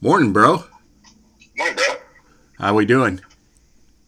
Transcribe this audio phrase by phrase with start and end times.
[0.00, 0.64] Morning, bro.
[1.56, 1.94] Morning, bro.
[2.58, 3.20] How are we doing?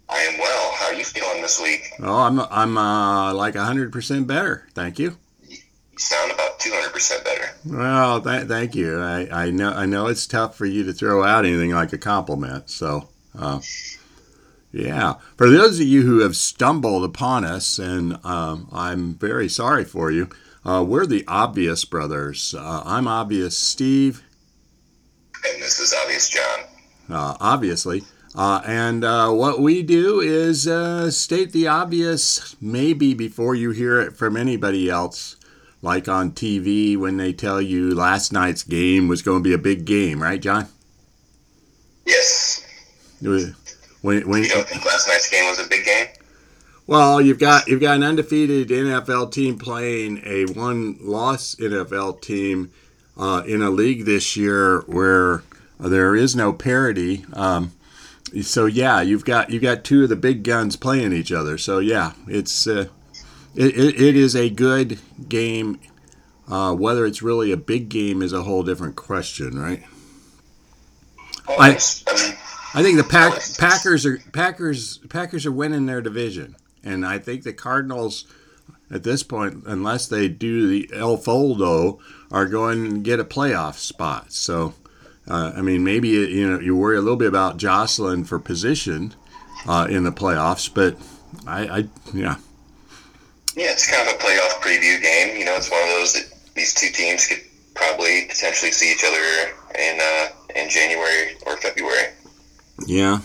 [0.09, 0.73] I am well.
[0.77, 1.83] How are you feeling this week?
[2.01, 4.69] Oh, I'm I'm uh, like hundred percent better.
[4.75, 5.17] Thank you.
[5.49, 5.59] You
[5.99, 7.45] sound about 200% better.
[7.67, 9.01] Well, th- thank you.
[9.01, 11.99] I, I know I know it's tough for you to throw out anything like a
[11.99, 12.71] compliment.
[12.71, 13.61] So, uh,
[14.73, 15.15] yeah.
[15.37, 20.11] For those of you who have stumbled upon us, and um, I'm very sorry for
[20.13, 20.29] you,
[20.65, 22.55] uh, we're the Obvious Brothers.
[22.57, 24.23] Uh, I'm Obvious Steve,
[25.49, 26.61] And this is obvious, John.
[27.11, 28.03] uh, obviously.
[28.35, 34.01] Uh, and uh, what we do is uh, state the obvious, maybe before you hear
[34.01, 35.37] it from anybody else,
[35.83, 39.59] like on TV when they tell you last night's game was going to be a
[39.59, 40.69] big game, right, John?
[42.07, 42.65] Yes.
[43.21, 43.57] When,
[44.03, 46.07] when, You don't think last night's game was a big game?
[46.87, 52.73] well, you've got you've got an undefeated NFL team playing a one-loss NFL team
[53.21, 55.43] uh, in a league this year where
[55.79, 57.25] there is no parity.
[57.35, 57.73] Um,
[58.43, 61.59] so yeah, you've got you've got two of the big guns playing each other.
[61.59, 62.87] So yeah, it's uh,
[63.55, 65.79] it, it, it is a good game.
[66.49, 69.85] Uh, whether it's really a big game is a whole different question, right?
[71.49, 77.05] I- I, I think the Pack, Packers are Packers Packers are winning their division, and
[77.05, 78.25] I think the Cardinals
[78.91, 81.99] at this point, unless they do the El Foldo,
[82.31, 84.33] are going to get a playoff spot.
[84.33, 84.75] So,
[85.29, 89.15] uh, I mean, maybe you know you worry a little bit about Jocelyn for position
[89.67, 90.97] uh, in the playoffs, but
[91.47, 92.37] I, I yeah
[93.57, 95.37] yeah, it's kind of a playoff preview game.
[95.37, 97.41] You know, it's one of those that these two teams could
[97.75, 102.09] probably potentially see each other in uh, in January or February.
[102.87, 103.21] Yeah,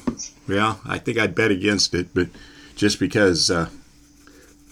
[0.48, 0.76] yeah.
[0.86, 2.30] I think I'd bet against it, but
[2.76, 3.70] just because uh,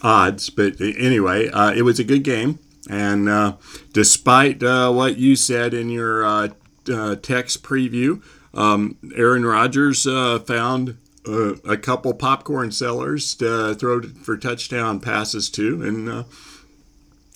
[0.01, 0.49] odds.
[0.49, 3.53] But anyway, uh, it was a good game, and uh,
[3.91, 6.49] despite uh, what you said in your uh,
[6.91, 8.21] uh, text preview,
[8.53, 10.97] um, Aaron Rodgers uh, found.
[11.25, 16.23] Uh, a couple popcorn sellers to throw for touchdown passes to, and uh,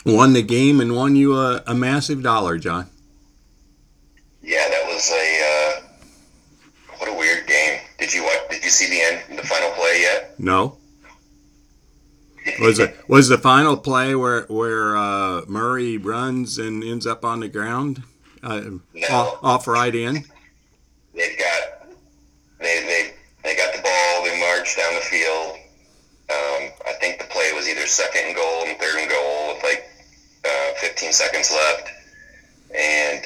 [0.06, 2.90] won the game and won you a, a massive dollar, John.
[4.42, 7.80] Yeah, that was a uh, what a weird game.
[7.98, 8.50] Did you watch?
[8.50, 10.38] Did you see the end, the final play yet?
[10.38, 10.78] No.
[12.60, 17.40] Was it was the final play where where uh, Murray runs and ends up on
[17.42, 18.04] the ground,
[18.44, 18.62] uh,
[18.94, 19.08] No.
[19.12, 20.26] off, off right in?
[21.14, 21.90] They've got
[22.60, 23.14] they they
[23.44, 24.24] they got the ball.
[24.24, 25.56] They marched down the field.
[26.30, 29.64] Um, I think the play was either second and goal and third and goal with
[29.64, 29.84] like
[30.46, 31.90] uh, 15 seconds left,
[32.76, 33.24] and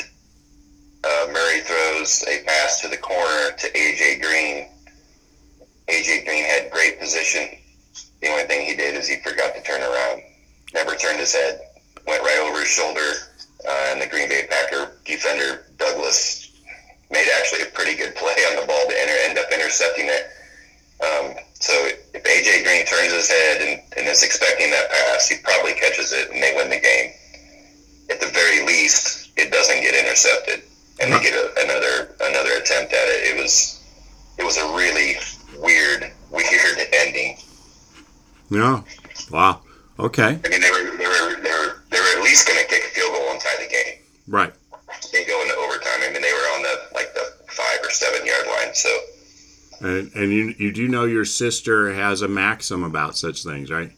[1.04, 4.68] uh, Murray throws a pass to the corner to AJ Green.
[5.90, 7.50] AJ Green had great position.
[8.22, 10.22] The only thing he did is he forgot to turn around.
[10.74, 11.60] Never turned his head.
[12.08, 13.14] Went right over his shoulder,
[13.68, 16.52] uh, and the Green Bay Packer defender Douglas
[17.10, 20.32] made actually a pretty good play on the ball to enter, end up intercepting it.
[21.02, 21.74] Um, so
[22.14, 26.14] if AJ Green turns his head and, and is expecting that pass, he probably catches
[26.14, 27.12] it and they win the game.
[28.10, 30.64] At the very least, it doesn't get intercepted
[31.02, 33.36] and they get a, another another attempt at it.
[33.36, 33.82] It was
[34.38, 35.16] it was a really
[35.60, 37.38] weird weird ending.
[38.52, 38.84] No.
[39.32, 39.62] Wow.
[40.00, 40.40] Okay.
[40.44, 42.84] I mean, they were they were they were they were at least going to kick
[42.84, 44.54] a field goal and tie the game Right.
[44.54, 46.00] and go into overtime.
[46.02, 48.74] I mean, they were on the like the five or seven yard line.
[48.76, 48.90] So
[49.82, 53.92] And, and you you do know your sister has a maxim about such things, right?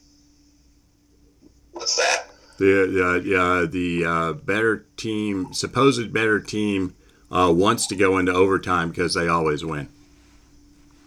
[1.71, 2.27] what's that?
[2.59, 6.95] The uh, uh, the uh, better team, supposed better team,
[7.31, 9.89] uh, wants to go into overtime because they always win.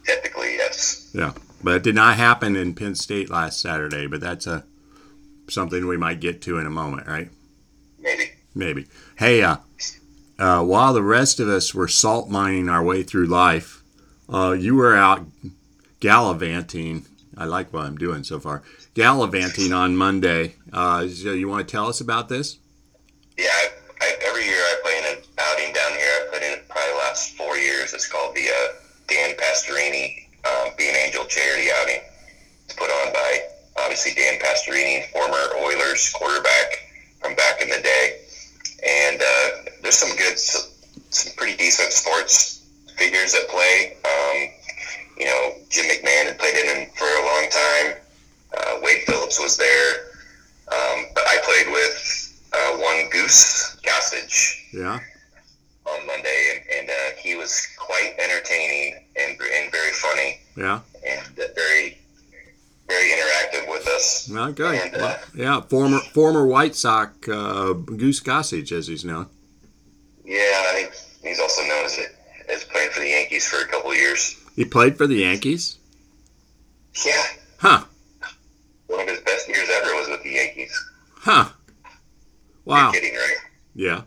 [0.04, 1.08] Typically, yes.
[1.14, 1.32] Yeah,
[1.66, 4.06] but it did not happen in Penn State last Saturday.
[4.06, 4.64] But that's a
[5.48, 7.28] something we might get to in a moment, right?
[7.98, 8.30] Maybe.
[8.54, 8.86] Maybe.
[9.16, 9.56] Hey, uh,
[10.38, 13.82] uh, while the rest of us were salt mining our way through life,
[14.32, 15.26] uh, you were out
[15.98, 17.04] gallivanting.
[17.36, 18.62] I like what I'm doing so far.
[18.94, 20.54] Gallivanting on Monday.
[20.72, 22.58] Uh, so you want to tell us about this?
[23.36, 23.70] Yeah, I,
[24.02, 26.10] I, every year I play in an outing down here.
[26.22, 27.92] I've played in it probably the last four years.
[27.92, 28.72] It's called the uh,
[29.08, 32.00] Dan Pastorini um, Be an Angel charity outing.
[32.64, 33.40] It's put on by
[33.78, 36.88] obviously Dan Pastorini, former Oilers quarterback
[37.20, 38.20] from back in the day.
[38.86, 42.64] And uh, there's some good, some pretty decent sports
[42.96, 43.96] figures that play.
[44.04, 44.50] Um,
[45.18, 47.96] you know, Jim McMahon had played in him for a long time.
[48.56, 50.06] Uh, Wade Phillips was there.
[50.68, 54.98] Um, but I played with uh, one Goose Gossage Yeah.
[55.88, 60.80] On Monday, and, and uh, he was quite entertaining and, and very funny Yeah.
[61.06, 61.98] and very,
[62.88, 64.28] very interactive with us.
[64.32, 64.74] Well, good.
[64.74, 69.26] And, uh, yeah, former former White Sox uh, Goose Gossage, as he's known.
[70.24, 71.98] Yeah, I think he's also known as
[72.48, 74.36] as playing for the Yankees for a couple of years.
[74.56, 75.78] He played for the Yankees.
[77.04, 77.22] Yeah.
[77.58, 77.84] Huh.
[78.88, 80.90] One of his best years ever was with the Yankees.
[81.14, 81.48] Huh.
[82.64, 82.90] Wow.
[82.92, 83.36] You're kidding, right?
[83.74, 84.02] Yeah.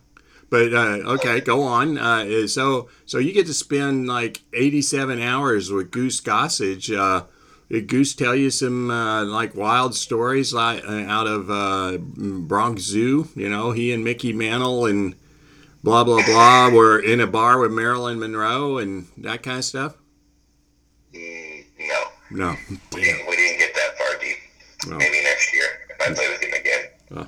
[0.49, 1.97] But uh, okay, go on.
[1.97, 6.95] Uh, so so you get to spend like 87 hours with Goose Gossage.
[6.97, 7.25] Uh,
[7.69, 12.81] did Goose tell you some uh, like wild stories like uh, out of uh, Bronx
[12.81, 13.27] Zoo?
[13.35, 15.15] You know, he and Mickey Mantle and
[15.83, 19.95] blah blah blah were in a bar with Marilyn Monroe and that kind of stuff.
[21.13, 22.55] Mm, no, No.
[22.93, 24.37] we didn't, we didn't get that far deep.
[24.87, 24.97] No.
[24.97, 26.85] Maybe next year if I play with him again.
[27.11, 27.27] Oh.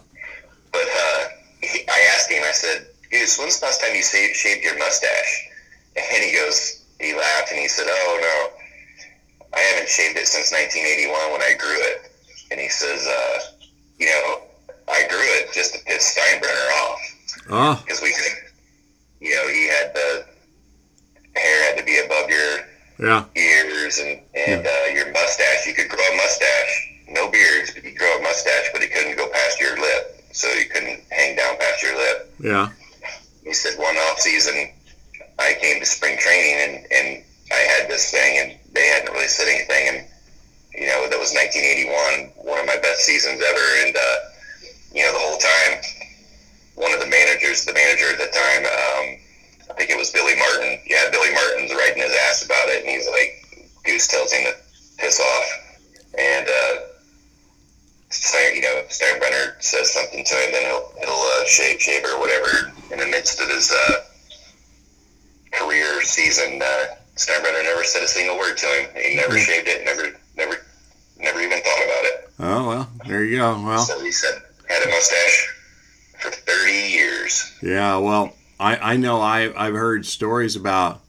[0.72, 1.28] But uh,
[1.62, 2.44] he, I asked him.
[2.44, 5.48] I said, "Goose, when's the last time you shaved your mustache?"
[5.96, 8.58] And he goes, he laughed and he said, "Oh no."
[9.54, 12.10] I haven't shaved it since 1981 when I grew it.
[12.52, 13.40] And he says, uh,
[13.98, 14.44] you know,
[14.88, 17.00] I grew it just to piss Steinbrenner off
[17.50, 17.82] Oh.
[17.84, 18.32] because we could,
[19.20, 20.26] you know, he had the
[21.36, 22.60] hair had to be above your
[23.00, 23.26] Yeah.
[23.36, 25.66] ears and and uh, your mustache.
[25.68, 29.18] You could grow a mustache, no beards, but you grow a mustache, but it couldn't
[29.18, 32.34] go past your lip, so you couldn't hang down past your lip.
[32.40, 32.70] Yeah.
[33.98, 34.72] Off season,
[35.40, 39.48] I came to spring training and I had this thing, and they hadn't really said
[39.48, 40.08] anything, and
[40.74, 44.18] you know that was 1981, one of my best seasons ever, and uh,
[44.96, 45.84] you know the whole time,
[46.76, 49.06] one of the managers, the manager at the time, um,
[49.70, 50.80] I think it was Billy Martin.
[50.88, 54.56] Yeah, Billy Martin's writing his ass about it, and he's like, Goose tells him to
[54.98, 55.48] piss off,
[56.18, 56.76] and uh,
[58.12, 62.20] Stein, you know, Steinbrenner says something to him, then he'll he'll uh, shave, shave or
[62.20, 63.94] whatever in the midst of his uh,
[65.52, 66.62] career season.
[66.62, 68.90] Uh, Steinbrenner never said a single word to him.
[68.96, 69.86] He never shaved it.
[69.86, 70.56] Never, never,
[71.20, 72.30] never even thought about it.
[72.40, 73.62] Oh well, there you go.
[73.64, 75.56] Well, So he said had a mustache
[76.20, 77.58] for thirty years.
[77.62, 81.02] Yeah, well, I, I know I, I've heard stories about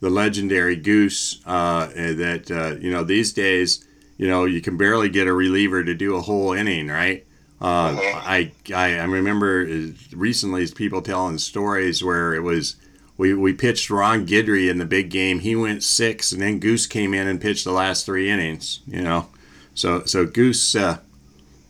[0.00, 3.84] the legendary Goose uh, that, uh, you know, these days,
[4.16, 7.24] you know, you can barely get a reliever to do a whole inning, right?
[7.60, 8.14] Uh, Mhm.
[8.14, 12.74] I, I, I remember uh, recently people telling stories where it was
[13.16, 15.38] we, we pitched Ron Guidry in the big game.
[15.40, 18.80] He went six, and then Goose came in and pitched the last three innings.
[18.86, 19.28] You know,
[19.74, 20.98] so so Goose uh,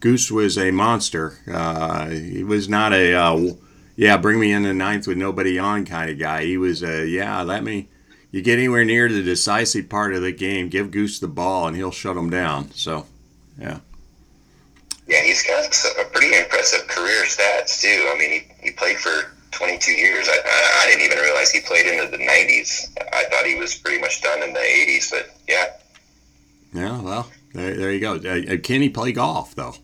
[0.00, 1.38] Goose was a monster.
[1.50, 3.52] Uh, he was not a uh,
[3.98, 6.44] yeah, bring me in the ninth with nobody on kind of guy.
[6.44, 7.88] He was a yeah, let me.
[8.30, 11.76] You get anywhere near the decisive part of the game, give Goose the ball, and
[11.76, 12.70] he'll shut them down.
[12.72, 13.06] So,
[13.58, 13.80] Yeah,
[15.08, 18.08] Yeah, he's got some, a pretty impressive career stats too.
[18.14, 20.28] I mean, he, he played for 22 years.
[20.28, 22.96] I, I, I didn't even realize he played into the 90s.
[23.12, 25.66] I thought he was pretty much done in the 80s, but yeah.
[26.72, 28.14] yeah, well, there, there you go.
[28.14, 29.74] Uh, uh, can he play golf though?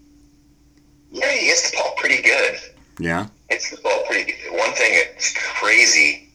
[1.11, 2.59] Yeah, he hits the ball pretty good.
[3.01, 4.35] Yeah, Hits the ball pretty.
[4.51, 6.29] One thing that's crazy,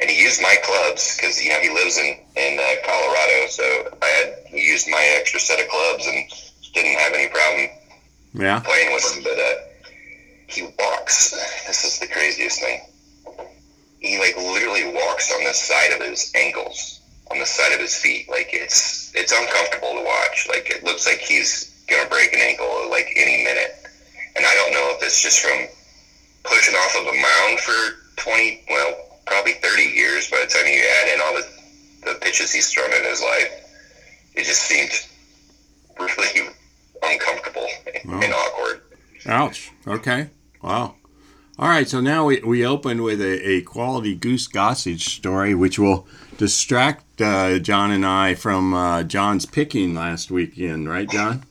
[0.00, 3.98] and he used my clubs because, you know, he lives in, in uh, Colorado, so
[4.02, 6.28] I had he used my extra set of clubs and
[6.74, 7.68] didn't have any problem
[8.34, 8.60] yeah.
[8.60, 9.54] playing with him, but uh,
[10.46, 11.30] he walks.
[11.66, 12.80] This is the craziest thing.
[14.00, 17.96] He like literally walks on the side of his ankles, on the side of his
[17.96, 18.28] feet.
[18.28, 20.46] Like it's it's uncomfortable to watch.
[20.48, 23.74] Like it looks like he's gonna break an ankle like any minute.
[24.36, 25.66] And I don't know if it's just from
[26.48, 28.94] pushing off of a mound for twenty, well,
[29.26, 30.30] probably thirty years.
[30.30, 33.50] By the time you add in all the the pitches he's thrown in his life,
[34.34, 34.90] it just seemed
[35.98, 36.48] really
[37.02, 37.66] uncomfortable
[38.04, 38.82] and awkward.
[39.26, 39.72] Ouch.
[39.86, 40.30] Okay.
[40.62, 40.94] Wow.
[41.58, 41.88] All right.
[41.88, 46.06] So now we, we open with a, a quality Goose Gossage story, which will
[46.36, 51.44] distract uh, John and I from uh, John's picking last weekend, right, John?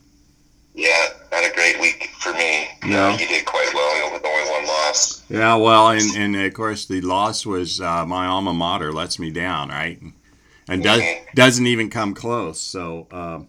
[0.76, 2.68] Yeah, not a great week for me.
[2.84, 3.08] No.
[3.08, 5.24] Uh, you did quite well with only one loss.
[5.30, 5.56] Yeah.
[5.56, 9.70] Well, and, and of course the loss was uh, my alma mater lets me down,
[9.70, 10.00] right?
[10.68, 11.02] And does,
[11.34, 12.60] doesn't even come close.
[12.60, 13.48] So um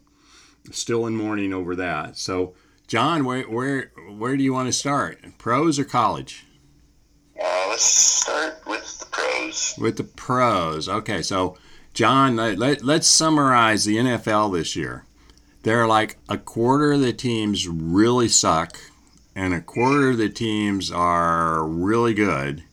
[0.72, 2.18] still in mourning over that.
[2.18, 2.56] So
[2.88, 5.20] John, where where where do you want to start?
[5.38, 6.46] Pros or college?
[7.38, 9.76] Uh, let's start with the pros.
[9.78, 10.88] With the pros.
[10.88, 11.58] Okay, so
[11.94, 15.04] John, let, let, let's summarize the NFL this year.
[15.68, 18.80] There are like a quarter of the teams really suck,
[19.36, 22.64] and a quarter of the teams are really good.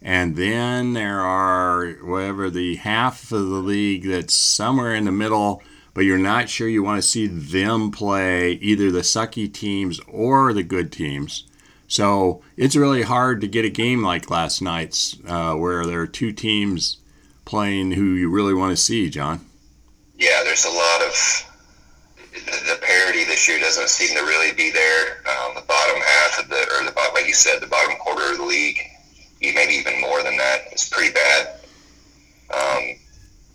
[0.00, 5.60] And then there are whatever the half of the league that's somewhere in the middle,
[5.92, 10.52] but you're not sure you want to see them play either the sucky teams or
[10.52, 11.48] the good teams.
[11.88, 16.06] So it's really hard to get a game like last night's, uh, where there are
[16.06, 16.98] two teams
[17.44, 19.44] playing who you really want to see, John.
[20.16, 21.55] Yeah, there's a lot of
[23.60, 25.22] doesn't seem to really be there.
[25.28, 28.32] Um, the bottom half of the, or the bottom, like you said, the bottom quarter
[28.32, 28.78] of the league,
[29.40, 31.60] maybe even more than that, is pretty bad.
[32.52, 32.82] Um,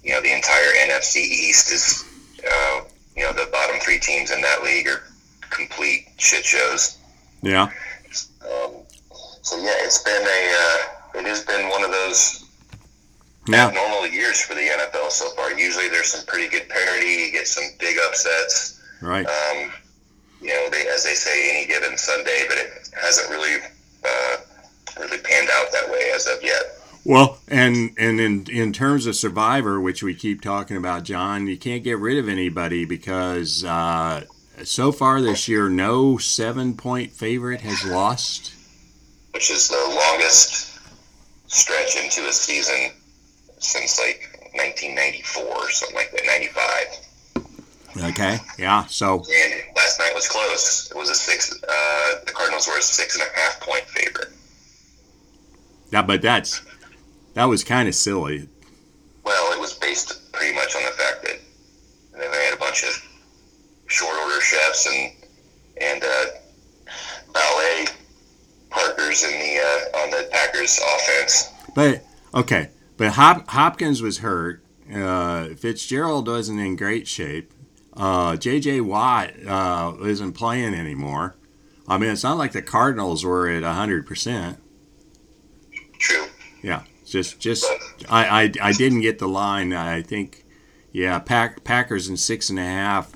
[0.03, 2.05] you know, the entire NFC East is,
[2.49, 2.81] uh,
[3.15, 5.03] you know, the bottom three teams in that league are
[5.49, 6.97] complete shit shows.
[7.41, 7.69] Yeah.
[8.43, 8.71] Um,
[9.41, 12.45] so yeah, it's been a, uh, it has been one of those
[13.47, 13.67] Yeah.
[13.67, 15.51] abnormal years for the NFL so far.
[15.51, 18.79] Usually there's some pretty good parity, you get some big upsets.
[19.01, 19.25] Right.
[19.25, 19.71] Um,
[20.41, 23.57] you know, they, as they say, any given Sunday, but it hasn't really,
[24.03, 24.37] uh,
[24.99, 26.63] really panned out that way as of yet.
[27.03, 31.57] Well, and and in in terms of Survivor, which we keep talking about, John, you
[31.57, 34.25] can't get rid of anybody because uh,
[34.63, 38.53] so far this year, no seven point favorite has lost.
[39.33, 39.75] which is the
[40.11, 40.79] longest
[41.47, 42.91] stretch into a season
[43.57, 46.85] since like 1994 or something like that, 95.
[47.97, 48.37] Okay.
[48.57, 48.85] Yeah.
[48.85, 50.89] So And last night was close.
[50.91, 51.51] It was a six.
[51.51, 54.29] Uh, the Cardinals were a six and a half point favorite.
[55.91, 56.61] yeah, but that's
[57.33, 58.47] that was kind of silly.
[59.23, 61.39] Well, it was based pretty much on the fact that
[62.13, 63.07] they had a bunch of
[63.87, 65.11] short order chefs and
[65.81, 66.25] and uh,
[67.33, 67.85] ballet
[68.69, 71.49] partners in the uh, on the Packers offense.
[71.75, 74.63] But okay, but Hop, Hopkins was hurt.
[74.93, 77.51] Uh, Fitzgerald wasn't in great shape.
[78.01, 78.81] Uh, J.J.
[78.81, 81.35] Watt uh, isn't playing anymore.
[81.87, 84.57] I mean, it's not like the Cardinals were at hundred percent.
[85.99, 86.25] True.
[86.63, 87.63] Yeah, just just
[88.09, 89.71] I, I I didn't get the line.
[89.71, 90.45] I think,
[90.91, 93.11] yeah, Pack, Packers in six and a half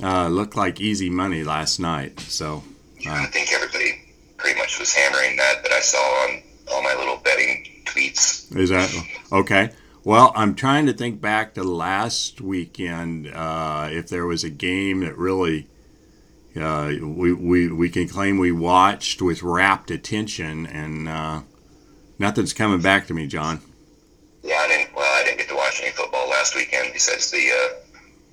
[0.00, 2.20] uh, looked like easy money last night.
[2.20, 2.62] So
[3.08, 4.00] I think everybody
[4.36, 8.56] pretty much was hammering that that I saw on all my little betting tweets.
[8.56, 8.94] Is that
[9.32, 9.70] okay?
[10.04, 15.00] Well, I'm trying to think back to last weekend uh, if there was a game
[15.00, 15.66] that really
[16.54, 21.40] uh, we, we we can claim we watched with rapt attention, and uh,
[22.18, 23.60] nothing's coming back to me, John.
[24.42, 24.94] Yeah, I didn't.
[24.94, 27.38] Well, I didn't get to watch any football last weekend besides the.
[27.38, 27.74] Uh,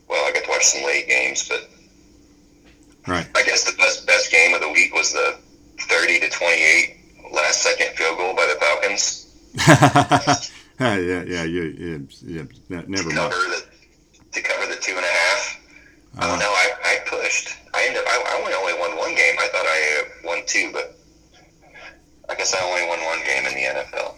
[0.09, 1.69] well, I got to watch some late games, but
[3.07, 3.25] Right.
[3.35, 5.37] I guess the best best game of the week was the
[5.79, 6.97] thirty to twenty eight
[7.33, 10.51] last second field goal by the Falcons.
[10.81, 11.63] yeah, yeah, you,
[12.25, 13.31] yeah, yeah, never to mind.
[13.31, 13.63] cover the
[14.31, 15.59] to cover the two and a half.
[16.19, 17.55] Oh no, I, I pushed.
[17.73, 18.03] I ended.
[18.05, 19.35] I, I only only won one game.
[19.39, 20.97] I thought I uh, won two, but
[22.29, 24.15] I guess I only won one game in the NFL.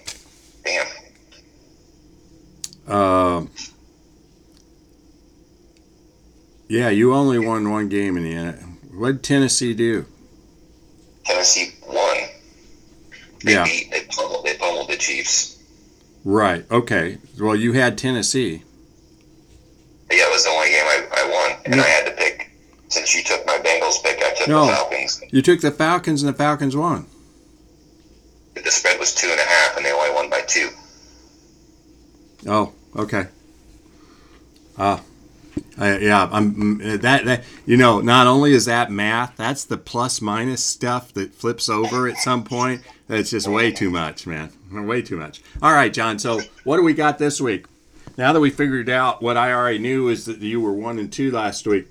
[2.88, 2.94] Damn.
[2.96, 3.50] Um,
[6.68, 8.78] yeah, you only won one game in the end.
[8.94, 10.06] What did Tennessee do?
[11.26, 12.18] Tennessee won.
[13.44, 13.64] They Yeah.
[13.66, 13.92] beat.
[13.92, 14.46] They pummeled.
[14.46, 15.53] They pummeled the Chiefs.
[16.24, 16.70] Right.
[16.72, 17.18] Okay.
[17.40, 18.64] Well, you had Tennessee.
[20.12, 21.84] Yeah, it was the only game I, I won, and No.
[21.84, 22.52] I had to pick.
[22.90, 24.68] Since you took my Bengals pick, I took No.
[24.68, 25.22] the Falcons.
[25.32, 27.08] You took the Falcons, and the Falcons won.
[28.54, 30.70] The spread was two and a half, and they only won by two.
[32.48, 33.26] Oh, okay.
[34.78, 35.00] Uh,
[35.78, 38.00] I, yeah, I'm that that you know.
[38.02, 42.44] Not only is that math, that's the plus minus stuff that flips over at some
[42.44, 42.82] point.
[43.08, 44.52] That's just way too much, man.
[44.72, 45.42] Way too much.
[45.62, 46.20] All right, John.
[46.20, 47.66] So what do we got this week?
[48.18, 51.12] Now that we figured out what I already knew is that you were one and
[51.12, 51.88] two last week.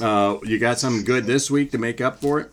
[0.00, 2.50] Uh, you got something good this week to make up for it?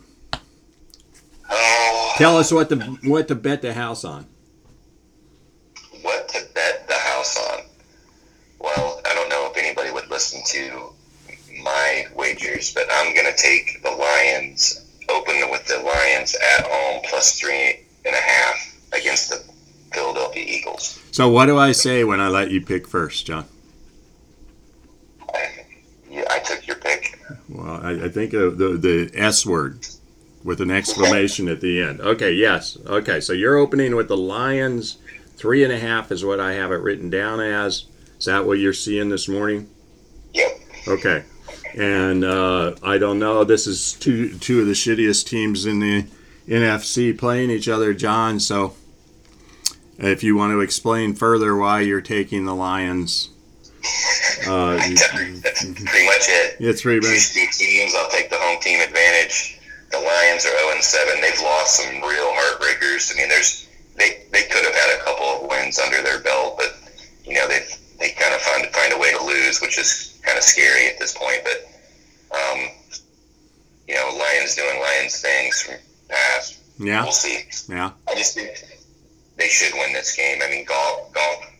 [1.49, 4.25] Oh, Tell us what to what to bet the house on.
[6.01, 7.59] what to bet the house on?
[8.59, 10.93] Well, I don't know if anybody would listen to
[11.63, 17.01] my wagers, but I'm going to take the Lions, open with the Lions at home
[17.09, 19.43] plus three and a half against the
[19.93, 20.99] Philadelphia Eagles.
[21.11, 23.45] So what do I say when I let you pick first, John?
[25.33, 25.65] I,
[26.09, 27.19] yeah, I took your pick.
[27.49, 29.85] Well, I, I think of the the S word
[30.43, 31.99] with an exclamation at the end.
[32.01, 32.77] Okay, yes.
[32.85, 34.97] Okay, so you're opening with the Lions.
[35.35, 37.85] Three and a half is what I have it written down as.
[38.17, 39.69] Is that what you're seeing this morning?
[40.33, 40.59] Yep.
[40.87, 41.23] Okay.
[41.77, 43.43] And uh, I don't know.
[43.43, 46.05] This is two two of the shittiest teams in the
[46.49, 48.39] NFC playing each other, John.
[48.39, 48.73] So
[49.97, 53.29] if you want to explain further why you're taking the Lions,
[54.47, 56.57] uh, you- That's pretty much it.
[56.59, 57.33] it's three minutes.
[57.33, 57.93] two teams.
[57.95, 59.59] I'll take the home team advantage.
[59.91, 61.21] The Lions are 0 and 7.
[61.21, 63.13] They've lost some real heartbreakers.
[63.13, 66.57] I mean, there's they, they could have had a couple of wins under their belt,
[66.57, 66.77] but
[67.25, 67.65] you know they
[67.99, 70.99] they kind of find find a way to lose, which is kind of scary at
[70.99, 71.41] this point.
[71.43, 72.59] But um,
[73.87, 75.75] you know, Lions doing Lions things from
[76.09, 76.57] past.
[76.79, 77.43] Yeah, We'll see.
[77.67, 77.91] yeah.
[78.07, 78.51] I just think
[79.37, 80.39] they should win this game.
[80.43, 81.51] I mean, Goff, Goff,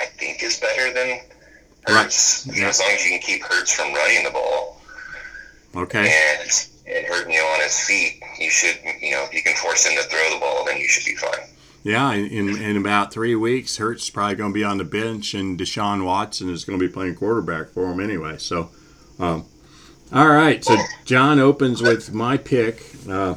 [0.00, 1.20] I think is better than
[1.86, 2.46] Hurts.
[2.46, 2.56] Right.
[2.58, 2.68] Yeah.
[2.68, 4.80] As long as you can keep Hurts from running the ball
[5.74, 6.12] Okay.
[6.40, 6.50] and
[6.84, 9.94] and hurting you on his feet, you should, you know, if you can force him
[9.96, 11.48] to throw the ball, then you should be fine.
[11.84, 15.32] Yeah, in, in about three weeks, Hurts is probably going to be on the bench,
[15.32, 18.36] and Deshaun Watson is going to be playing quarterback for him anyway.
[18.38, 18.70] So,
[19.18, 19.44] um,
[20.12, 20.62] all right.
[20.64, 23.34] So John opens with my pick, uh,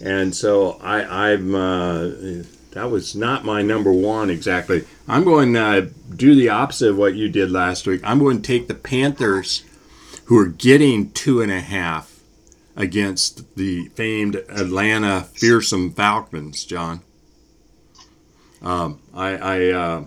[0.00, 2.10] and so I, I'm uh,
[2.72, 4.84] that was not my number one exactly.
[5.08, 8.00] I'm going to do the opposite of what you did last week.
[8.04, 9.64] I'm going to take the Panthers,
[10.26, 12.20] who are getting two and a half
[12.76, 16.64] against the famed Atlanta fearsome Falcons.
[16.64, 17.00] John.
[18.60, 20.04] Um, I, I uh,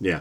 [0.00, 0.20] yeah,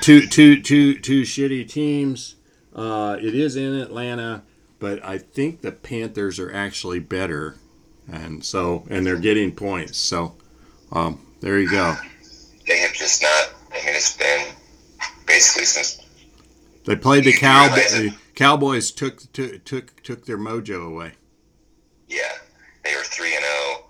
[0.00, 2.36] two, two, two, two shitty teams.
[2.74, 4.42] Uh, it is in Atlanta,
[4.78, 7.56] but I think the Panthers are actually better,
[8.10, 9.98] and so and they're getting points.
[9.98, 10.34] So
[10.92, 11.94] um, there you go.
[12.66, 13.50] They have just not.
[13.72, 14.54] I mean, it's been
[15.26, 16.00] basically since
[16.84, 17.92] they played the Cowboys.
[17.92, 21.12] The Cowboys took took took took their mojo away.
[22.08, 22.32] Yeah,
[22.84, 23.86] they were three and zero oh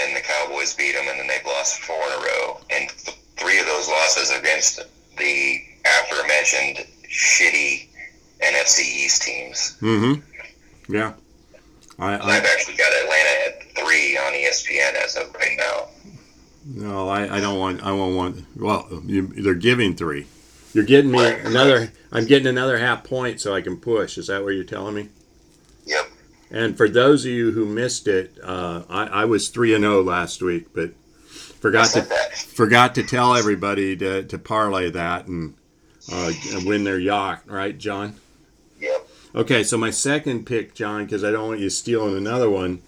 [0.00, 2.60] then the Cowboys beat them, and then they've lost four in a row.
[2.70, 4.80] And th- three of those losses against
[5.18, 7.88] the aforementioned shitty
[8.42, 9.76] NFC East teams.
[9.80, 10.92] Mm-hmm.
[10.92, 11.14] Yeah.
[11.98, 15.88] I, I, have actually got Atlanta at three on ESPN as of right now.
[16.64, 17.82] No, I, I don't want.
[17.82, 18.44] I won't want.
[18.56, 20.26] Well, you, they're giving three.
[20.72, 21.92] You're getting me another.
[22.12, 24.18] I'm getting another half point so I can push.
[24.18, 25.08] Is that what you're telling me?
[25.86, 26.10] Yep.
[26.50, 29.98] And for those of you who missed it, uh, I, I, was three and zero
[29.98, 30.92] oh last week, but
[31.28, 35.54] forgot to forgot to tell everybody to, to parlay that and
[36.12, 36.32] uh,
[36.64, 38.16] win their yacht, right, John?
[39.32, 42.82] Okay, so my second pick, John, because I don't want you stealing another one,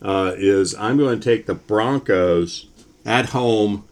[0.00, 2.66] uh, is I'm going to take the Broncos
[3.04, 3.84] at home,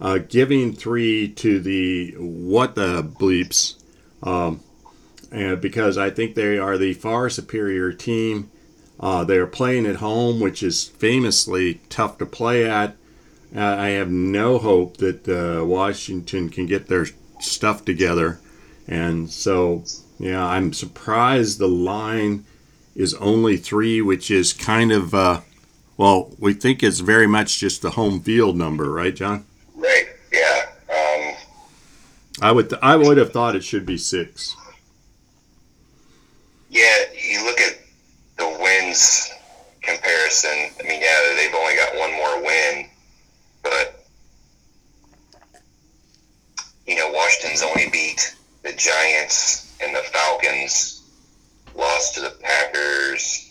[0.00, 3.74] uh, giving three to the what the bleeps,
[4.22, 4.60] um,
[5.32, 8.50] and because I think they are the far superior team.
[9.00, 12.96] Uh, they are playing at home, which is famously tough to play at.
[13.54, 17.06] Uh, I have no hope that uh, Washington can get their
[17.40, 18.40] stuff together.
[18.86, 19.84] And so,
[20.18, 22.44] yeah, I'm surprised the line
[22.96, 25.40] is only three, which is kind of, uh,
[25.96, 29.44] well, we think it's very much just the home field number, right, John?
[29.76, 30.08] Right.
[30.32, 30.62] Yeah.
[30.90, 31.36] Um,
[32.42, 34.56] I would th- I would have thought it should be six.
[36.70, 37.78] Yeah, you look at
[38.36, 39.30] the wins
[39.80, 42.88] comparison, I mean, yeah, they've only got one more win,
[43.62, 44.04] but
[46.86, 51.02] you know, Washington's only beat the Giants and the Falcons,
[51.74, 53.50] lost to the Packers,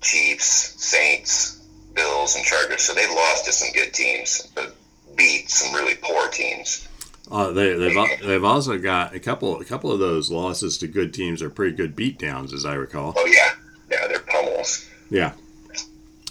[0.00, 1.60] Chiefs, Saints,
[1.94, 2.82] Bills, and Chargers.
[2.82, 4.74] So they've lost to some good teams, but
[5.16, 6.86] beat some really poor teams.
[7.30, 11.12] Uh, they, they've they've also got a couple a couple of those losses to good
[11.12, 13.12] teams are pretty good beatdowns, as I recall.
[13.16, 13.54] Oh yeah,
[13.90, 14.88] yeah, they're pummels.
[15.10, 15.32] Yeah,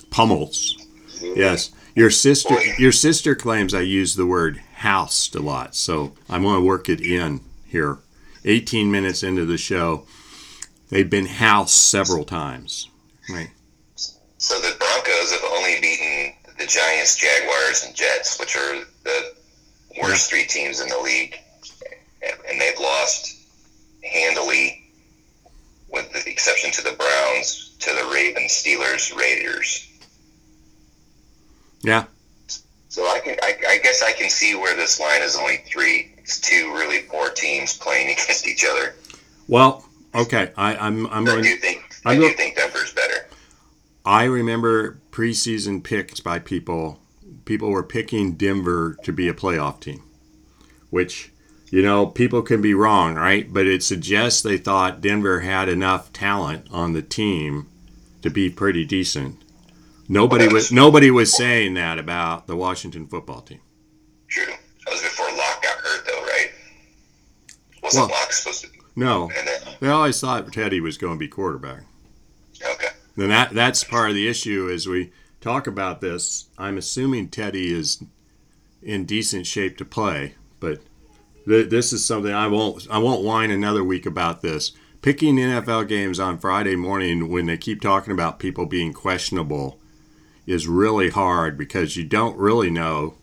[0.09, 0.75] pummels.
[1.19, 1.39] Mm-hmm.
[1.39, 6.41] Yes, your sister your sister claims I use the word housed a lot, so I'm
[6.41, 7.99] going to work it in here.
[8.47, 10.05] 18 minutes into the show,
[10.89, 12.89] they've been housed several times.
[13.29, 13.49] Right.
[14.37, 19.33] So the Broncos have only beaten the Giants, Jaguars, and Jets, which are the
[20.01, 21.39] worst three teams in the league,
[22.21, 23.35] and they've lost
[24.03, 24.83] handily
[25.89, 29.89] with the exception to the Browns, to the Ravens, Steelers, Raiders.
[31.81, 32.05] Yeah.
[32.89, 36.13] So I can, I, I guess I can see where this line is only three.
[36.27, 38.95] It's two really poor teams playing against each other.
[39.47, 41.39] Well, okay, I, I'm, I'm going.
[41.39, 43.29] I do think, I do think Denver's better.
[44.05, 46.99] I remember preseason picks by people.
[47.45, 50.03] People were picking Denver to be a playoff team,
[50.89, 51.31] which
[51.69, 53.51] you know, people can be wrong, right?
[53.51, 57.67] But it suggests they thought Denver had enough talent on the team
[58.21, 59.41] to be pretty decent.
[60.09, 63.61] Nobody was nobody was saying that about the Washington football team.
[64.27, 64.53] True.
[64.87, 66.51] That was before Lock got hurt, though, right?
[67.87, 68.69] Wasn't well, Lock supposed to?
[68.97, 69.29] No.
[69.33, 71.83] Then, they always thought Teddy was going to be quarterback.
[72.61, 72.87] Okay.
[73.15, 76.49] Then that that's part of the issue as we talk about this.
[76.57, 78.03] I'm assuming Teddy is
[78.81, 80.79] in decent shape to play, but
[81.45, 84.71] this is something I won't I won't whine another week about this.
[85.01, 89.79] Picking NFL games on Friday morning when they keep talking about people being questionable
[90.45, 93.15] is really hard because you don't really know.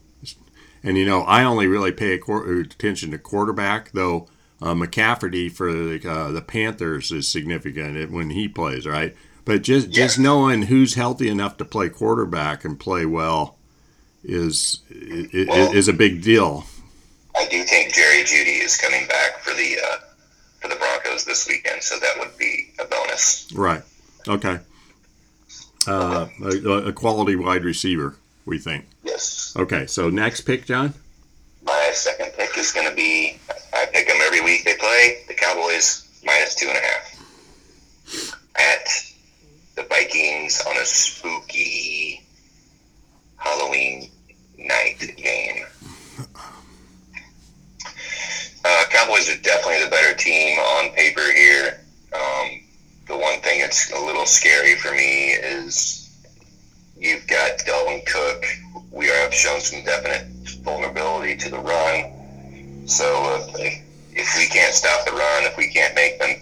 [0.82, 4.28] And you know, I only really pay attention to quarterback, though
[4.64, 9.14] uh, McCaffrey for the, uh, the Panthers is significant when he plays, right?
[9.44, 9.94] But just yeah.
[9.94, 13.58] just knowing who's healthy enough to play quarterback and play well
[14.24, 16.64] is is, well, is a big deal.
[17.36, 19.96] I do think Jerry Jeudy is coming back for the uh,
[20.60, 23.52] for the Broncos this weekend, so that would be a bonus.
[23.54, 23.82] Right.
[24.26, 24.60] Okay.
[25.86, 28.16] Uh, a, a, quality wide receiver.
[28.46, 28.86] We think.
[29.02, 29.54] Yes.
[29.54, 30.94] Okay, so next pick, John.
[31.62, 32.33] My second pick
[32.64, 33.36] is going to be
[33.74, 35.18] I pick them every week they play.
[35.28, 38.86] The Cowboys minus two and a half at
[39.76, 42.22] the Vikings on a spooky
[43.36, 44.10] Halloween
[44.56, 45.66] night game.
[48.64, 51.84] Uh, Cowboys are definitely the better team on paper here.
[52.14, 52.62] Um,
[53.06, 56.08] the one thing that's a little scary for me is
[56.96, 58.46] you've got Dalvin Cook.
[58.90, 60.28] We have shown some definite
[60.62, 62.23] vulnerability to the run.
[62.86, 66.36] So if, if we can't stop the run, if we can't make them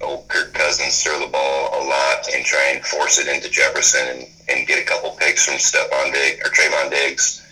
[0.00, 4.06] old Kirk Cousins throw the ball a lot and try and force it into Jefferson
[4.06, 7.44] and, and get a couple picks from Stefon Diggs or Trevon Diggs,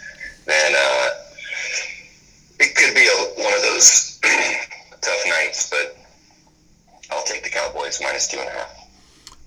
[0.46, 1.08] then uh,
[2.60, 4.20] it could be a, one of those
[5.00, 5.70] tough nights.
[5.70, 5.96] But
[7.10, 8.72] I'll take the Cowboys minus two and a half.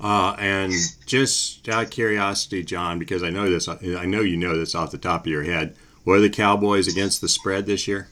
[0.01, 0.73] Uh, and
[1.05, 4.91] just out of curiosity, John, because I know this, I know you know this off
[4.91, 5.75] the top of your head.
[6.05, 8.09] What are the Cowboys against the spread this year?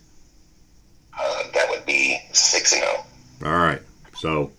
[1.20, 3.06] Uh, that would be six and zero.
[3.46, 3.82] All right,
[4.16, 4.52] so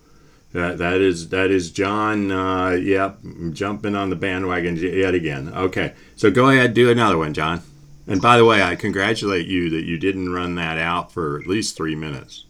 [0.53, 2.31] that that is that is John.
[2.31, 3.19] Uh, yep,
[3.51, 5.49] jumping on the bandwagon yet again.
[5.53, 7.61] Okay, so go ahead, do another one, John.
[8.07, 11.45] And by the way, I congratulate you that you didn't run that out for at
[11.45, 12.45] least three minutes.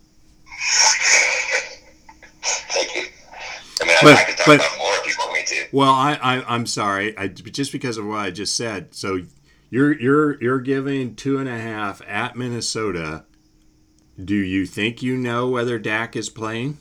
[2.41, 3.03] Thank you.
[3.81, 5.67] I mean, But- I, I could talk but- about more if you want me to.
[5.71, 8.95] Well, I, I I'm sorry, I just because of what I just said.
[8.95, 9.21] So
[9.69, 13.25] you're you're you're giving two and a half at Minnesota.
[14.23, 16.77] Do you think you know whether Dak is playing?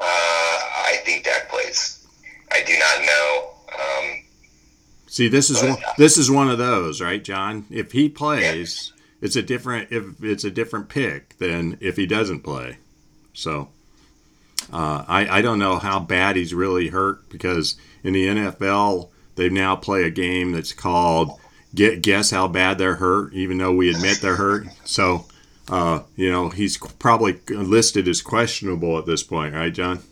[0.00, 2.06] Uh, I think Dak plays.
[2.52, 3.50] I do not know.
[3.72, 4.22] Um,
[5.06, 7.66] See, this is one, this is one of those, right, John?
[7.70, 12.40] If he plays, it's a different if it's a different pick than if he doesn't
[12.40, 12.78] play.
[13.32, 13.68] So,
[14.72, 19.50] uh, I I don't know how bad he's really hurt because in the NFL they
[19.50, 21.38] now play a game that's called
[21.74, 24.66] get guess how bad they're hurt, even though we admit they're hurt.
[24.84, 25.26] So,
[25.68, 30.02] uh, you know, he's probably listed as questionable at this point, right, John?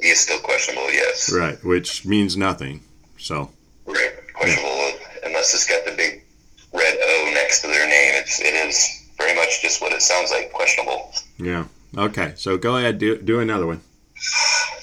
[0.00, 1.32] he is still questionable, yes.
[1.32, 2.82] Right, which means nothing.
[3.18, 3.50] So.
[3.86, 4.12] Right.
[4.34, 4.92] Questionable
[5.24, 6.24] unless it's got the big
[6.72, 8.14] red O next to their name.
[8.16, 10.52] It's it is very much just what it sounds like.
[10.52, 11.12] Questionable.
[11.38, 11.66] Yeah.
[11.96, 12.32] Okay.
[12.36, 12.98] So go ahead.
[12.98, 13.80] Do do another one.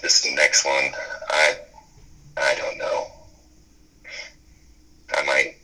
[0.02, 0.92] This next one,
[1.30, 1.58] I
[2.38, 3.08] I don't know.
[5.18, 5.56] I might.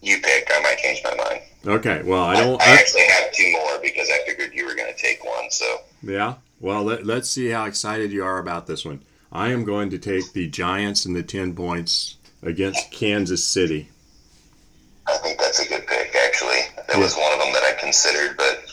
[0.00, 0.50] You pick.
[0.54, 1.42] I might change my mind.
[1.66, 2.02] Okay.
[2.04, 2.60] Well, I don't.
[2.62, 5.50] I I, actually have two more because I figured you were going to take one.
[5.50, 6.34] So yeah.
[6.60, 9.02] Well, let, let's see how excited you are about this one.
[9.32, 13.88] I am going to take the Giants and the ten points against Kansas City.
[15.06, 16.14] I think that's a good pick.
[16.24, 18.64] Actually, that was one of them that I considered, but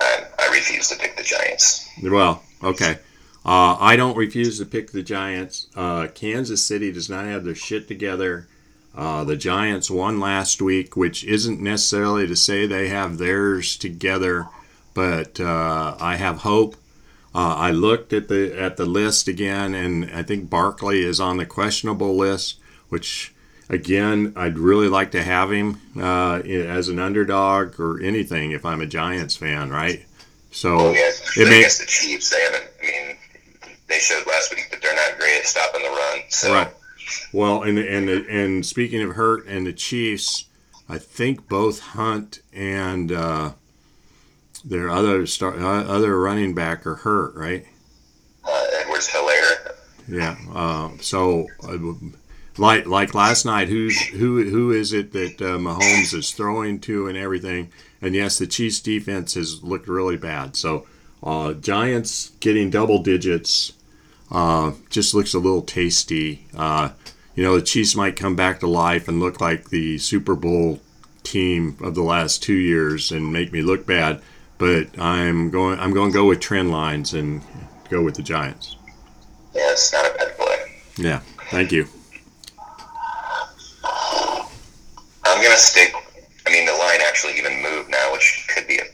[0.00, 1.88] I, I refuse to pick the Giants.
[2.02, 2.98] Well, okay.
[3.44, 5.68] Uh, I don't refuse to pick the Giants.
[5.76, 8.48] Uh, Kansas City does not have their shit together.
[8.96, 14.48] Uh, the Giants won last week, which isn't necessarily to say they have theirs together,
[14.94, 16.76] but uh, I have hope.
[17.34, 21.36] Uh, I looked at the at the list again, and I think Barkley is on
[21.36, 23.34] the questionable list, which
[23.68, 28.80] again I'd really like to have him uh, as an underdog or anything if I'm
[28.80, 30.06] a Giants fan, right?
[30.50, 32.30] So yeah, it I may, the Chiefs.
[32.30, 32.64] They haven't.
[32.82, 33.16] I mean,
[33.88, 36.20] they showed last week that they're not great at stopping the run.
[36.30, 36.72] So Right.
[37.32, 40.46] Well, and and and speaking of hurt and the Chiefs,
[40.88, 43.52] I think both Hunt and uh,
[44.64, 47.66] their other star, uh, other running back are hurt, right?
[48.46, 49.74] uh, Edwards Helaire.
[50.08, 50.36] Yeah.
[50.52, 51.78] Uh, so, uh,
[52.58, 57.08] like like last night, who's who who is it that uh, Mahomes is throwing to
[57.08, 57.70] and everything?
[58.00, 60.56] And yes, the Chiefs defense has looked really bad.
[60.56, 60.86] So,
[61.22, 63.72] uh, Giants getting double digits
[64.30, 66.46] uh, just looks a little tasty.
[66.56, 66.90] Uh,
[67.34, 70.80] you know, the Chiefs might come back to life and look like the Super Bowl
[71.22, 74.20] team of the last two years and make me look bad.
[74.58, 75.78] But I'm going.
[75.78, 77.42] I'm going to go with trend lines and
[77.90, 78.76] go with the Giants.
[79.54, 80.80] Yeah, it's not a bad play.
[80.96, 81.20] Yeah.
[81.50, 81.86] Thank you.
[85.24, 85.92] I'm gonna stick.
[86.46, 88.84] I mean, the line actually even moved now, which could be a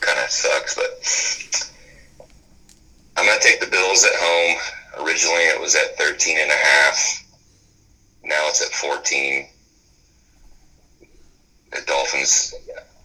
[0.00, 1.72] kind of sucks, but
[3.16, 3.26] I'm
[3.92, 5.04] Bills at home.
[5.04, 7.24] Originally, it was at 13 and a half.
[8.24, 9.46] Now it's at 14.
[11.72, 12.54] The Dolphins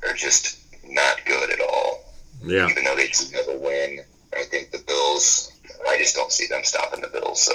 [0.08, 2.06] are just not good at all.
[2.42, 2.70] Yeah.
[2.70, 4.00] Even though they do have a win,
[4.34, 5.52] I think the Bills.
[5.90, 7.42] I just don't see them stopping the Bills.
[7.42, 7.54] So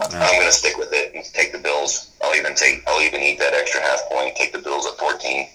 [0.00, 2.16] I'm going to stick with it and take the Bills.
[2.22, 2.82] I'll even take.
[2.88, 4.34] I'll even eat that extra half point.
[4.34, 5.48] Take the Bills at 14.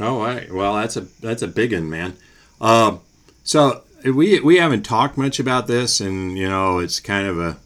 [0.00, 0.52] Oh, all right.
[0.52, 2.16] Well, that's a that's a big one, man.
[2.60, 2.98] Uh,
[3.44, 7.58] so we we haven't talked much about this, and you know, it's kind of a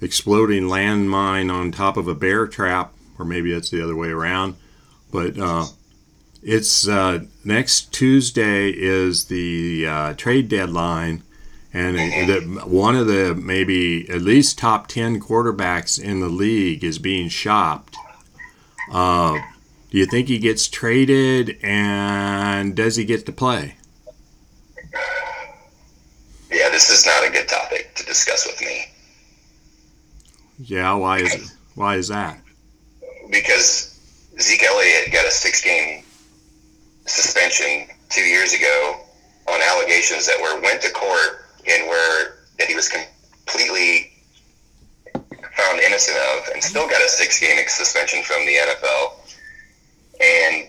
[0.00, 2.92] exploding landmine on top of a bear trap.
[3.18, 4.56] or maybe it's the other way around.
[5.10, 5.66] But uh,
[6.42, 11.22] it's uh, next Tuesday is the uh, trade deadline,
[11.72, 16.98] and the, one of the maybe at least top ten quarterbacks in the league is
[16.98, 17.96] being shopped.
[18.90, 19.38] Uh,
[19.90, 23.76] do you think he gets traded, and does he get to play?
[26.50, 28.84] Yeah, this is not a good topic to discuss with me.
[30.58, 31.50] Yeah, why is it?
[31.74, 32.38] Why is that?
[33.30, 33.98] Because
[34.38, 36.04] Zeke Elliott got a six-game
[37.06, 39.00] suspension two years ago
[39.48, 44.12] on allegations that were went to court and were that he was completely
[45.14, 49.12] found innocent of, and still got a six-game suspension from the NFL.
[50.20, 50.68] And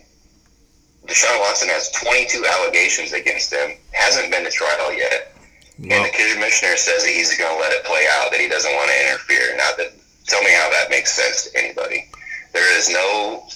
[1.05, 5.33] Deshaun Watson has 22 allegations against him, hasn't been to trial yet.
[5.77, 8.71] And the commissioner says that he's going to let it play out, that he doesn't
[8.71, 9.55] want to interfere.
[9.57, 9.93] Not that,
[10.25, 12.09] tell me how that makes sense to anybody.
[12.53, 13.47] There is no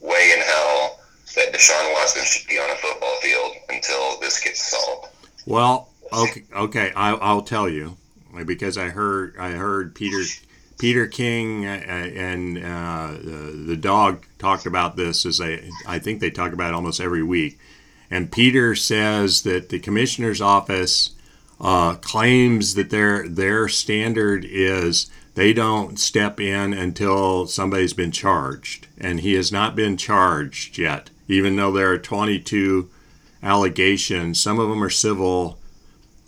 [0.00, 1.00] way in hell
[1.36, 5.08] that Deshaun Watson should be on a football field until this gets solved.
[5.46, 7.96] Well, okay, okay, I, I'll tell you
[8.46, 10.22] because I heard I heard Peter
[10.78, 16.20] Peter King uh, and uh, the, the dog talked about this as they I think
[16.20, 17.58] they talk about it almost every week,
[18.10, 21.10] and Peter says that the commissioner's office
[21.60, 28.88] uh, claims that their their standard is they don't step in until somebody's been charged,
[28.98, 32.88] and he has not been charged yet, even though there are 22
[33.42, 34.40] allegations.
[34.40, 35.58] Some of them are civil.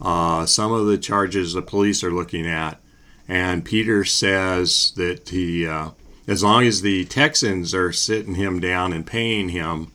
[0.00, 2.80] Uh, some of the charges the police are looking at,
[3.28, 5.90] and Peter says that he, uh,
[6.26, 9.90] as long as the Texans are sitting him down and paying him,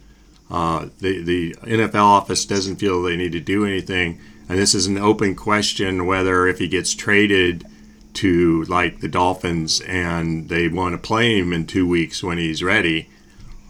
[0.49, 4.87] uh, the the NFL office doesn't feel they need to do anything and this is
[4.87, 7.65] an open question whether if he gets traded
[8.13, 12.63] to like the Dolphins and they want to play him in two weeks when he's
[12.63, 13.09] ready,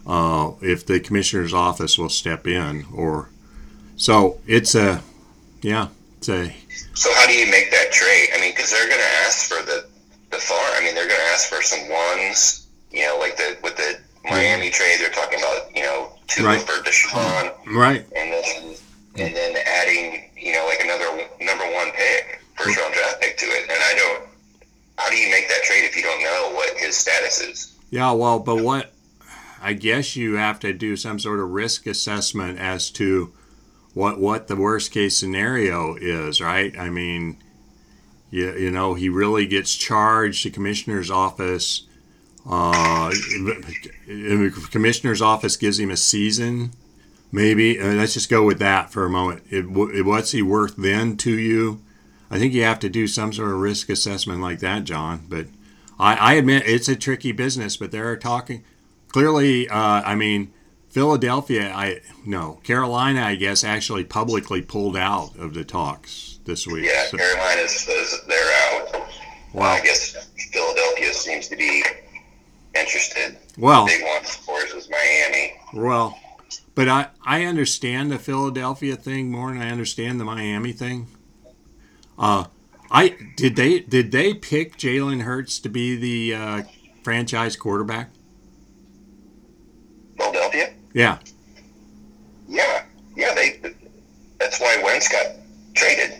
[0.06, 3.28] uh, if the commissioner's office will step in or
[3.96, 5.02] so it's a
[5.60, 5.88] yeah
[6.18, 6.54] it's a
[6.94, 8.28] so how do you make that trade?
[8.34, 9.86] I mean because they're going to ask for the
[10.30, 13.56] the far i mean they're going to ask for some ones you know like the
[13.62, 16.60] with the miami trade they're talking about you know two Right.
[16.60, 17.52] for deshaun.
[17.74, 18.04] Right.
[18.14, 18.74] And then
[19.16, 21.06] and then adding you know like another
[21.40, 24.28] number one pick first round draft pick to it and i don't
[24.96, 28.12] how do you make that trade if you don't know what his status is Yeah,
[28.12, 28.92] well, but what
[29.62, 33.32] I guess you have to do some sort of risk assessment as to
[33.94, 36.78] what what the worst case scenario is, right?
[36.78, 37.38] I mean,
[38.30, 40.44] you, you know, he really gets charged.
[40.44, 41.86] The commissioner's office,
[42.48, 46.72] uh, the commissioner's office gives him a season.
[47.30, 49.42] Maybe uh, let's just go with that for a moment.
[49.50, 51.80] It, it, what's he worth then to you?
[52.30, 55.26] I think you have to do some sort of risk assessment like that, John.
[55.28, 55.46] But
[55.98, 58.64] I, I admit it's a tricky business, but they're talking
[59.08, 59.68] clearly.
[59.68, 60.52] Uh, I mean,
[60.88, 66.86] Philadelphia, I no Carolina, I guess, actually publicly pulled out of the talks this week.
[66.86, 69.06] yeah So- carolina says they're out
[69.52, 69.72] Wow.
[69.72, 71.82] i guess philadelphia seems to be
[72.74, 76.18] interested well, big one of course is miami well,
[76.78, 81.08] but I I understand the Philadelphia thing more than I understand the Miami thing.
[82.16, 82.44] Uh,
[82.88, 86.62] I did they did they pick Jalen Hurts to be the uh,
[87.02, 88.10] franchise quarterback?
[90.16, 91.18] philadelphia Yeah.
[92.48, 92.84] yeah
[93.16, 93.60] yeah they
[94.38, 95.26] that's why wentz got
[95.74, 96.12] traded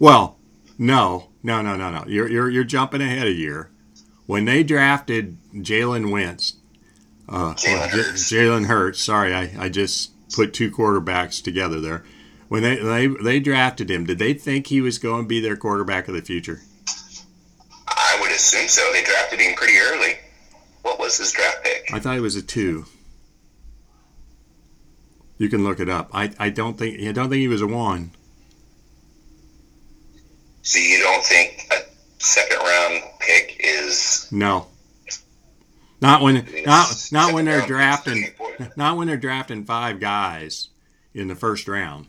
[0.00, 0.38] Well,
[0.76, 2.04] no, no, no, no, no.
[2.08, 3.70] You're you're you're jumping ahead a year.
[4.26, 6.54] When they drafted Jalen Wentz,
[7.28, 8.32] uh, Jalen J- Hurts.
[8.32, 9.00] Jalen Hurts.
[9.00, 12.04] Sorry, I, I just put two quarterbacks together there.
[12.48, 15.56] When they, they they drafted him, did they think he was going to be their
[15.56, 16.60] quarterback of the future?
[17.88, 18.82] I would assume so.
[18.92, 20.14] They drafted him pretty early.
[20.82, 21.88] What was his draft pick?
[21.92, 22.84] I thought it was a two.
[25.38, 26.10] You can look it up.
[26.12, 28.10] I, I don't think I don't think he was a one.
[30.62, 31.82] So you don't think a
[32.22, 34.66] second round pick is No.
[36.04, 38.26] Not when not not when they're drafting
[38.76, 40.68] not when they're drafting five guys
[41.14, 42.08] in the first round.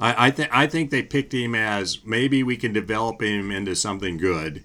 [0.00, 3.76] I I think I think they picked him as maybe we can develop him into
[3.76, 4.64] something good,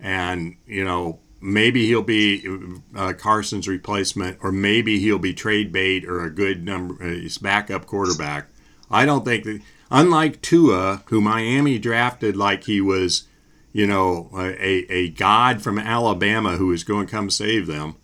[0.00, 2.44] and you know maybe he'll be
[2.96, 7.86] uh, Carson's replacement, or maybe he'll be trade bait or a good number uh, backup
[7.86, 8.48] quarterback.
[8.90, 9.60] I don't think that
[9.92, 13.28] unlike Tua, who Miami drafted like he was
[13.72, 17.96] you know, a, a god from Alabama who is going to come save them.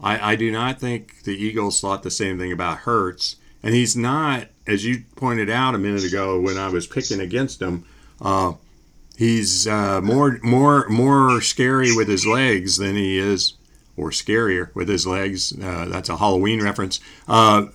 [0.00, 3.36] I, I do not think the Eagles thought the same thing about Hurts.
[3.62, 7.62] And he's not, as you pointed out a minute ago when I was picking against
[7.62, 7.84] him,
[8.20, 8.54] uh,
[9.16, 13.54] he's uh, more more more scary with his legs than he is
[13.96, 15.52] or scarier with his legs.
[15.52, 16.98] Uh, that's a Halloween reference.
[17.28, 17.66] Uh,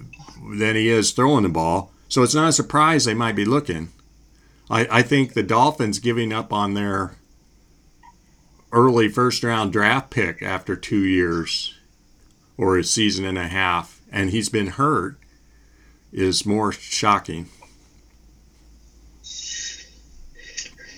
[0.56, 1.92] than he is throwing the ball.
[2.10, 3.90] So it's not a surprise they might be looking.
[4.70, 7.16] I, I think the Dolphins giving up on their
[8.78, 11.74] early first round draft pick after two years
[12.58, 15.18] or a season and a half, and he's been hurt,
[16.13, 17.48] is more shocking.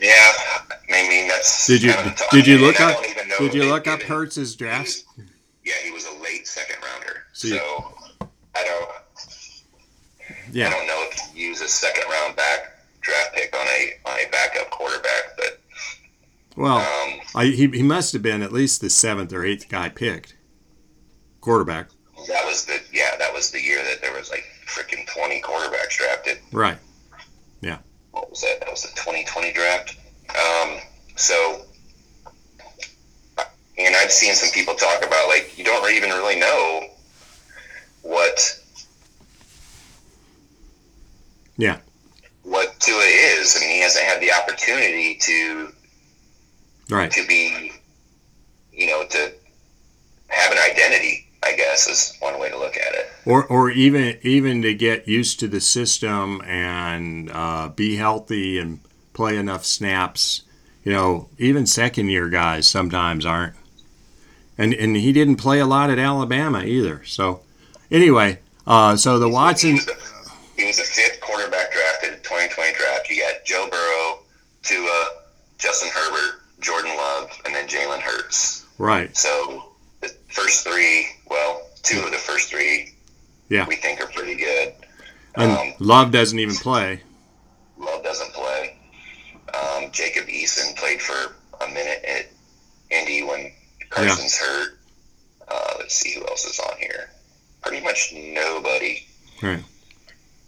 [0.01, 0.31] Yeah,
[0.91, 1.67] I mean that's.
[1.67, 1.93] Did you
[2.31, 5.03] did you look up don't even know did you look up Hurts's he draft?
[5.65, 7.23] Yeah, he was a late second rounder.
[7.33, 7.93] See- so
[8.55, 8.89] I don't.
[10.51, 10.67] Yeah.
[10.67, 14.19] I don't know if you use a second round back draft pick on a on
[14.19, 15.58] a backup quarterback, but
[16.59, 19.89] well, um, I, he he must have been at least the seventh or eighth guy
[19.89, 20.35] picked
[21.41, 21.89] quarterback.
[22.27, 25.97] that was the yeah that was the year that there was like freaking twenty quarterbacks
[25.97, 26.37] drafted.
[26.51, 26.77] Right.
[27.61, 27.79] Yeah.
[28.11, 28.59] What was that?
[28.59, 29.97] That was the twenty twenty draft.
[30.29, 30.77] Um,
[31.15, 31.65] so.
[33.77, 36.87] And I've seen some people talk about like you don't even really know
[38.01, 38.59] what
[41.57, 41.77] Yeah.
[42.43, 43.55] what Tua is.
[43.55, 45.71] I mean, he hasn't had the opportunity to
[46.89, 47.11] Right.
[47.11, 47.71] to be,
[48.73, 49.31] you know, to
[50.27, 51.25] have an identity.
[51.41, 53.07] I guess is one way to look at it.
[53.25, 58.81] or or even even to get used to the system and uh, be healthy and
[59.13, 60.41] play enough snaps.
[60.83, 63.55] You know, even second year guys sometimes aren't.
[64.57, 67.05] And and he didn't play a lot at Alabama either.
[67.05, 67.39] So
[67.89, 69.73] anyway, uh, so the He Watson.
[69.75, 69.95] was the,
[70.57, 73.09] he was the fifth quarterback drafted in 2020 draft.
[73.09, 74.19] You got Joe Burrow,
[74.63, 75.05] Tua,
[75.57, 78.65] Justin Herbert, Jordan Love, and then Jalen Hurts.
[78.77, 79.15] Right.
[79.15, 82.93] So the first three, well, two of the first three,
[83.49, 83.65] Yeah.
[83.67, 84.73] we think are pretty good.
[85.35, 87.01] And Um, Love doesn't even play.
[87.77, 88.75] Love doesn't play.
[89.53, 92.27] Um, Jacob Eason played for a minute at
[92.91, 93.51] Indy when
[93.89, 94.77] Carson's hurt.
[95.47, 97.09] Uh, let's see who else is on here.
[97.61, 99.05] Pretty much nobody.
[99.41, 99.63] Right.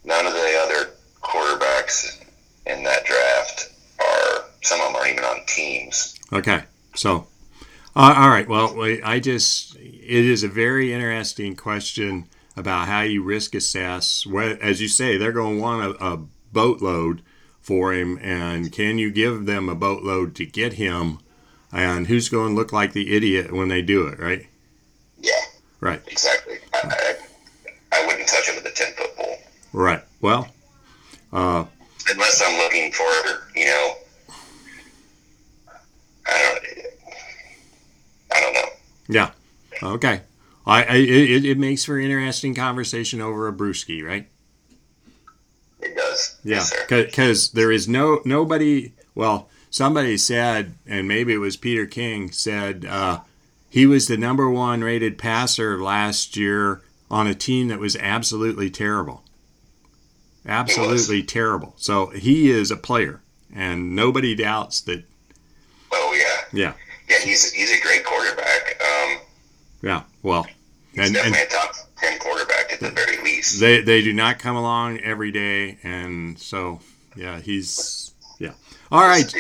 [0.04, 2.18] None of the other quarterbacks
[2.66, 3.70] in that draft.
[4.62, 6.18] Some of them aren't even on teams.
[6.32, 6.64] Okay.
[6.96, 7.28] So,
[7.96, 8.48] uh, all right.
[8.48, 14.26] Well, I just, it is a very interesting question about how you risk assess.
[14.26, 16.20] What, as you say, they're going to want a, a
[16.54, 17.22] boatload
[17.62, 21.20] for him, and can you give them a boatload to get him?
[21.72, 24.46] And who's going to look like the idiot when they do it, right?
[25.20, 25.32] Yeah,
[25.80, 26.02] Right.
[26.08, 26.58] exactly.
[26.74, 27.16] I, I,
[28.02, 29.38] I wouldn't touch him with a ten foot pole
[29.72, 30.04] Right.
[30.20, 30.50] Well,
[31.32, 31.66] uh,
[32.10, 33.04] unless I'm looking for
[33.56, 33.94] you know.
[36.32, 36.86] I don't.
[38.34, 38.70] I don't know.
[39.10, 39.32] yeah.
[39.84, 40.22] Okay.
[40.66, 44.28] I, I it, it makes for interesting conversation over a brewski, right?
[45.82, 46.38] It does.
[46.44, 48.94] Yeah, Yes, because there is no nobody.
[49.16, 53.22] Well, somebody said, and maybe it was Peter King said uh,
[53.70, 58.70] he was the number one rated passer last year on a team that was absolutely
[58.70, 59.24] terrible,
[60.46, 61.74] absolutely terrible.
[61.78, 63.22] So he is a player,
[63.54, 65.06] and nobody doubts that.
[65.92, 66.60] Oh yeah.
[66.60, 66.74] Yeah,
[67.10, 68.82] Yeah, he's he's a great quarterback.
[68.82, 69.18] Um,
[69.82, 70.04] yeah.
[70.24, 70.44] Well,
[70.94, 73.60] he's and, and definitely a top ten quarterback at the very least.
[73.60, 76.80] they they do not come along every day, and so
[77.16, 78.54] yeah, he's yeah.
[78.92, 79.34] All right.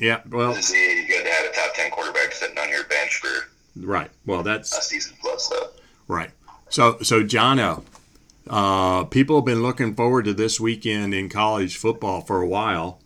[0.00, 0.20] Yeah.
[0.30, 4.10] Well, it's good to have a top ten quarterback sitting on your bench for right.
[4.26, 5.70] Well, that's a season plus, though.
[6.06, 6.30] Right.
[6.70, 7.84] So, so Jono,
[8.48, 13.00] uh, people have been looking forward to this weekend in college football for a while.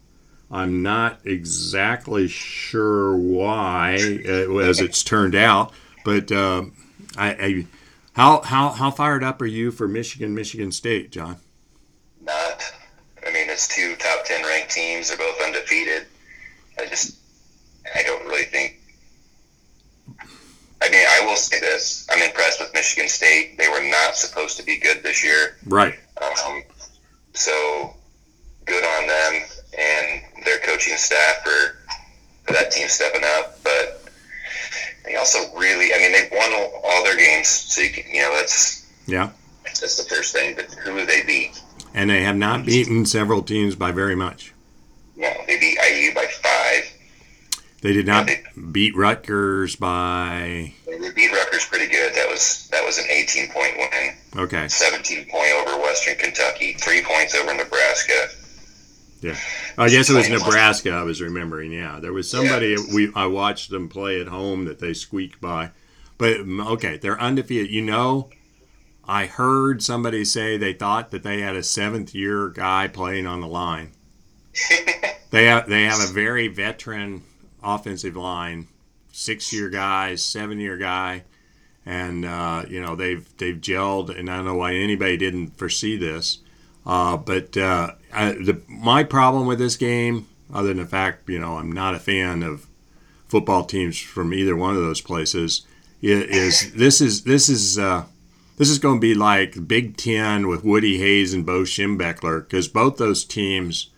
[0.52, 3.94] I'm not exactly sure why,
[4.28, 5.72] uh, as it's turned out,
[6.04, 6.64] but uh,
[7.16, 7.66] I, I,
[8.12, 11.38] how how how fired up are you for Michigan, Michigan State, John?
[12.20, 12.62] Not.
[13.26, 15.08] I mean, it's two top ten ranked teams.
[15.08, 16.06] They're both undefeated.
[16.78, 17.16] I just,
[17.94, 18.78] I don't really think.
[20.82, 23.56] I mean, I will say this: I'm impressed with Michigan State.
[23.56, 25.56] They were not supposed to be good this year.
[25.64, 25.94] Right.
[26.20, 26.62] Um,
[27.32, 27.94] so
[28.66, 29.42] good on them
[29.78, 31.76] and their coaching staff for,
[32.46, 33.58] for that team stepping up.
[33.64, 34.02] But
[35.04, 36.52] they also really, I mean, they've won
[36.84, 37.48] all, their games.
[37.48, 39.30] So you can, you know, that's Yeah.
[39.64, 40.54] that's the first thing.
[40.54, 41.60] But who do they beat?
[41.94, 44.52] And they have not beaten several teams by very much.
[45.16, 46.90] No, they beat IU by five.
[47.82, 48.30] They did not
[48.70, 52.14] beat Rutgers by They beat Rutgers pretty good.
[52.14, 54.16] That was that was an 18 point win.
[54.44, 54.68] okay.
[54.68, 56.74] 17 point over Western Kentucky.
[56.74, 58.28] Three points over Nebraska.
[59.78, 60.90] I guess it was Nebraska.
[60.90, 61.72] I was remembering.
[61.72, 65.70] Yeah, there was somebody we I watched them play at home that they squeaked by,
[66.18, 67.70] but mm, okay, they're undefeated.
[67.70, 68.30] You know,
[69.06, 73.40] I heard somebody say they thought that they had a seventh year guy playing on
[73.40, 73.92] the line.
[75.32, 77.22] They have they have a very veteran
[77.62, 78.68] offensive line,
[79.12, 81.24] six year guys, seven year guy,
[81.86, 85.96] and uh, you know they've they've gelled, and I don't know why anybody didn't foresee
[85.96, 86.38] this.
[86.84, 91.38] Uh, but uh, I, the, my problem with this game, other than the fact you
[91.38, 92.66] know I'm not a fan of
[93.28, 95.66] football teams from either one of those places,
[96.00, 98.04] is, is this is this is uh,
[98.56, 102.68] this is going to be like Big Ten with Woody Hayes and Bo Schembechler because
[102.68, 103.90] both those teams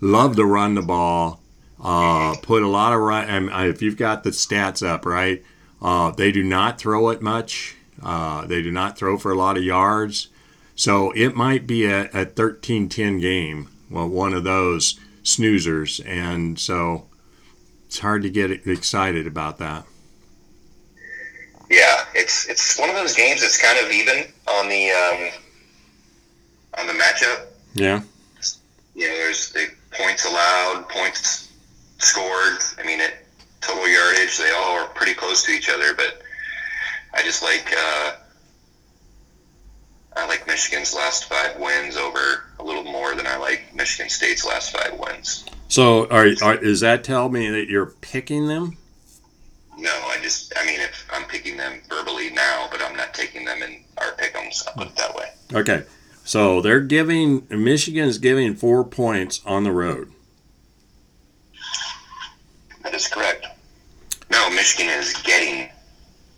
[0.00, 1.40] love to run the ball,
[1.82, 3.28] uh, put a lot of run.
[3.28, 5.42] And if you've got the stats up, right,
[5.82, 7.76] uh, they do not throw it much.
[8.02, 10.28] Uh, they do not throw for a lot of yards.
[10.76, 13.68] So it might be a, a 13-10 game.
[13.90, 17.06] Well, one of those snoozers, and so
[17.86, 19.84] it's hard to get excited about that.
[21.70, 25.30] Yeah, it's it's one of those games that's kind of even on the um,
[26.78, 27.46] on the matchup.
[27.74, 28.02] Yeah.
[28.94, 31.52] Yeah, there's the points allowed, points
[31.98, 32.58] scored.
[32.78, 33.26] I mean, it
[33.60, 35.94] total yardage, they all are pretty close to each other.
[35.94, 36.22] But
[37.14, 38.12] I just like uh,
[40.16, 44.46] I like Michigan's last five wins over a little more than I like Michigan State's
[44.46, 45.44] last five wins.
[45.68, 48.78] So, are, are is that tell me that you're picking them?
[49.76, 53.44] No, I just I mean if I'm picking them verbally now, but I'm not taking
[53.44, 54.66] them in our pick'ems.
[54.66, 55.28] I'll put it that way.
[55.52, 55.84] Okay,
[56.24, 60.12] so they're giving Michigan's giving four points on the road.
[62.82, 63.46] That is correct.
[64.30, 65.68] No, Michigan is getting,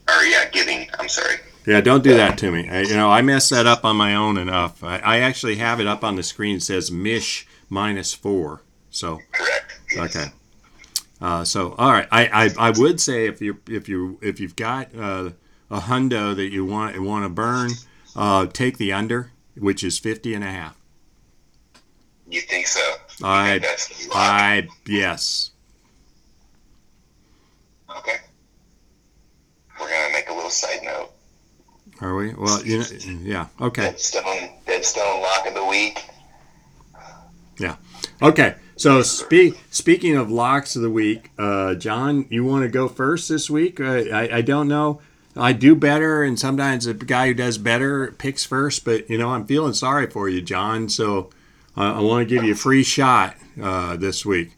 [0.08, 0.88] or yeah, giving.
[0.98, 1.36] I'm sorry.
[1.68, 2.66] Yeah, don't do that to me.
[2.66, 4.82] I, you know, I messed that up on my own enough.
[4.82, 6.56] I, I actually have it up on the screen.
[6.56, 8.62] It says Mish minus four.
[8.88, 9.78] So correct.
[9.94, 10.16] Yes.
[10.16, 10.32] Okay.
[11.20, 14.56] Uh, so all right, I, I, I would say if you if you if you've
[14.56, 15.32] got uh,
[15.70, 17.72] a hundo that you want want to burn,
[18.16, 20.74] uh, take the under, which is 50 and a half.
[22.30, 22.80] You think so?
[23.20, 25.50] You I think I yes.
[27.94, 28.16] Okay.
[29.78, 31.10] We're gonna make a little side note.
[32.00, 32.34] Are we?
[32.34, 32.86] Well, you know,
[33.22, 33.46] yeah.
[33.60, 33.82] Okay.
[33.82, 36.04] Deadstone, Deadstone lock of the week.
[37.58, 37.76] Yeah.
[38.22, 38.54] Okay.
[38.76, 43.28] So speak, speaking of locks of the week, uh, John, you want to go first
[43.28, 43.80] this week?
[43.80, 45.00] Uh, I, I don't know.
[45.36, 48.84] I do better, and sometimes the guy who does better picks first.
[48.84, 50.88] But you know, I'm feeling sorry for you, John.
[50.88, 51.30] So
[51.76, 54.54] uh, I want to give you a free shot uh, this week.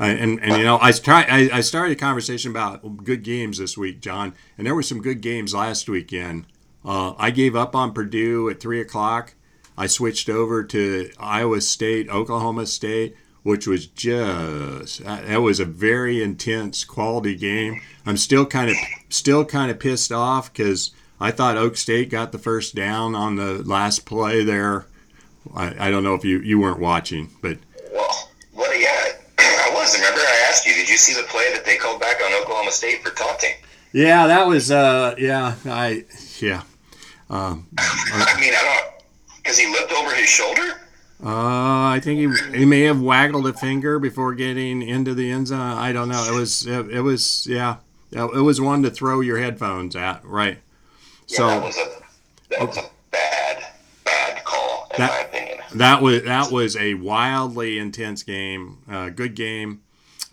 [0.00, 1.22] and, and you know, I try.
[1.22, 5.00] I, I started a conversation about good games this week, John, and there were some
[5.00, 6.46] good games last weekend.
[6.84, 9.34] Uh, I gave up on Purdue at three o'clock.
[9.76, 16.22] I switched over to Iowa State, Oklahoma State, which was just that was a very
[16.22, 17.80] intense quality game.
[18.04, 18.76] I'm still kind of
[19.08, 23.36] still kind of pissed off because I thought Oak State got the first down on
[23.36, 24.86] the last play there.
[25.54, 27.58] I, I don't know if you you weren't watching, but
[27.92, 29.94] well, well, yeah, I was.
[29.94, 32.72] Remember, I asked you, did you see the play that they called back on Oklahoma
[32.72, 33.52] State for taunting?
[33.92, 34.70] Yeah, that was.
[34.70, 36.04] Uh, yeah, I
[36.38, 36.62] yeah.
[37.30, 39.04] Um, I mean, I don't
[39.36, 40.80] because he looked over his shoulder.
[41.22, 45.48] Uh, I think he he may have waggled a finger before getting into the end
[45.48, 45.60] zone.
[45.60, 46.24] I don't know.
[46.28, 47.76] It was it, it was yeah.
[48.10, 50.58] It was one to throw your headphones at, right?
[51.28, 51.88] Yeah, so that was a
[52.50, 53.64] that was a bad
[54.04, 55.58] bad call in that, my opinion.
[55.74, 58.78] That was that was a wildly intense game.
[58.90, 59.82] Uh, good game.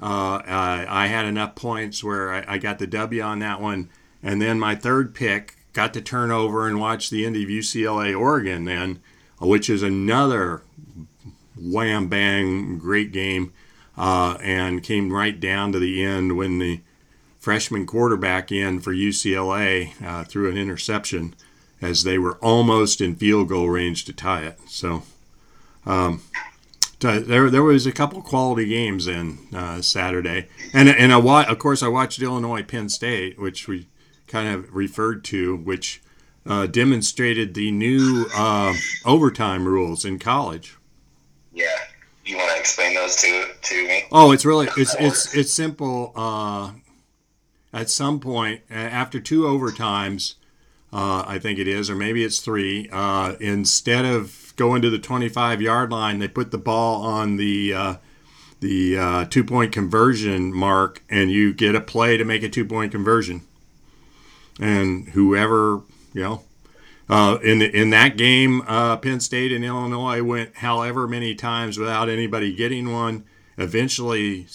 [0.01, 3.89] Uh, I had enough points where I, I got the W on that one,
[4.23, 8.19] and then my third pick got to turn over and watch the end of UCLA
[8.19, 8.99] Oregon then,
[9.39, 10.63] which is another
[11.55, 13.53] wham bang great game,
[13.95, 16.81] uh, and came right down to the end when the
[17.37, 21.35] freshman quarterback in for UCLA uh, threw an interception
[21.79, 24.59] as they were almost in field goal range to tie it.
[24.67, 25.03] So.
[25.85, 26.23] Um,
[26.99, 31.83] there, there was a couple quality games in uh, Saturday, and and I, of course
[31.83, 33.87] I watched Illinois Penn State, which we
[34.27, 36.01] kind of referred to, which
[36.47, 38.73] uh, demonstrated the new uh,
[39.05, 40.77] overtime rules in college.
[41.53, 41.65] Yeah,
[42.25, 44.05] you want to explain those to to me?
[44.11, 46.13] Oh, it's really it's it's it's simple.
[46.15, 46.71] Uh,
[47.73, 50.35] at some point, after two overtimes,
[50.93, 52.87] uh, I think it is, or maybe it's three.
[52.91, 57.73] Uh, instead of going to the 25 yard line, they put the ball on the
[57.73, 57.95] uh,
[58.61, 62.91] the two point conversion mark, and you get a play to make a two point
[62.91, 63.41] conversion
[64.59, 65.81] and whoever
[66.13, 66.41] you know
[67.09, 72.09] uh, in in that game, uh, Penn State and Illinois went however many times without
[72.09, 73.23] anybody getting one.
[73.57, 74.47] Eventually,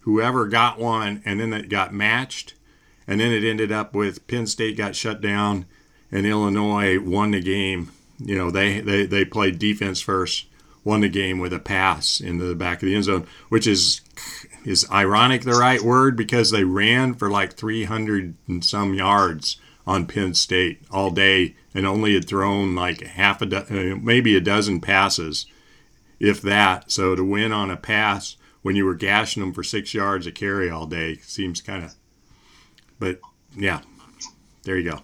[0.00, 2.54] whoever got one, and then it got matched,
[3.06, 5.66] and then it ended up with Penn State got shut down,
[6.10, 7.92] and Illinois won the game.
[8.18, 10.46] You know, they they they played defense first,
[10.82, 14.00] won the game with a pass into the back of the end zone, which is
[14.64, 20.06] is ironic the right word because they ran for like 300 and some yards on
[20.06, 24.40] Penn State all day and only had thrown like half a do- uh, maybe a
[24.40, 25.46] dozen passes,
[26.18, 26.90] if that.
[26.90, 30.32] So to win on a pass when you were gashing them for six yards a
[30.32, 31.94] carry all day seems kind of.
[32.98, 33.20] But
[33.54, 33.80] yeah,
[34.62, 35.00] there you go.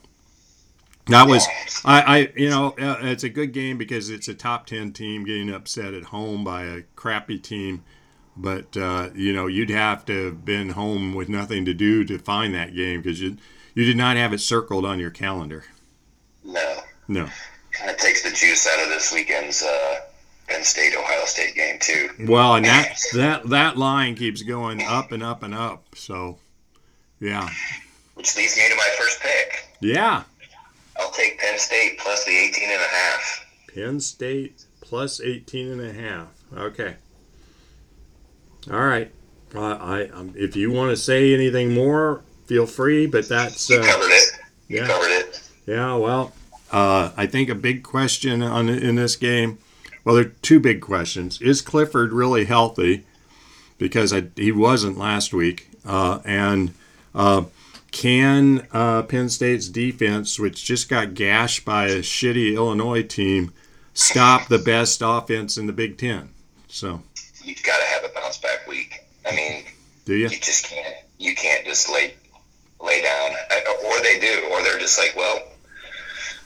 [1.06, 1.46] That was
[1.84, 5.24] I, I you know uh, it's a good game because it's a top ten team
[5.24, 7.82] getting upset at home by a crappy team,
[8.36, 12.18] but uh, you know you'd have to have been home with nothing to do to
[12.18, 13.36] find that game because you
[13.74, 15.64] you did not have it circled on your calendar.
[16.44, 16.80] No.
[17.08, 17.28] No.
[17.72, 20.00] Kind of takes the juice out of this weekend's uh,
[20.48, 22.08] Penn State Ohio State game too.
[22.28, 25.84] Well, and that that that line keeps going up and up and up.
[25.94, 26.38] So,
[27.20, 27.48] yeah,
[28.14, 29.66] Which leads me to my first pick.
[29.80, 30.24] yeah.
[30.98, 33.46] I'll take Penn State plus the 18 and a half.
[33.74, 36.28] Penn State plus 18 and a half.
[36.54, 36.96] Okay.
[38.70, 39.10] All right.
[39.54, 43.06] Uh, I um, if you want to say anything more, feel free.
[43.06, 44.32] But that's You uh, covered it.
[44.68, 44.86] You yeah.
[44.86, 45.50] covered it.
[45.66, 45.94] yeah.
[45.94, 46.32] Well,
[46.70, 49.58] uh, I think a big question on in this game.
[50.04, 51.40] Well, there are two big questions.
[51.40, 53.04] Is Clifford really healthy?
[53.78, 56.74] Because I, he wasn't last week, uh, and
[57.14, 57.44] uh,
[57.92, 63.52] can uh, Penn State's defense, which just got gashed by a shitty Illinois team,
[63.94, 66.30] stop the best offense in the Big Ten?
[66.68, 67.02] So,
[67.50, 69.04] You've got to have a bounce back week.
[69.28, 69.64] I mean,
[70.04, 70.28] do you?
[70.28, 70.94] you just can't.
[71.18, 72.14] You can't just lay
[72.80, 75.42] lay down, I- or they do, or they're just like, well,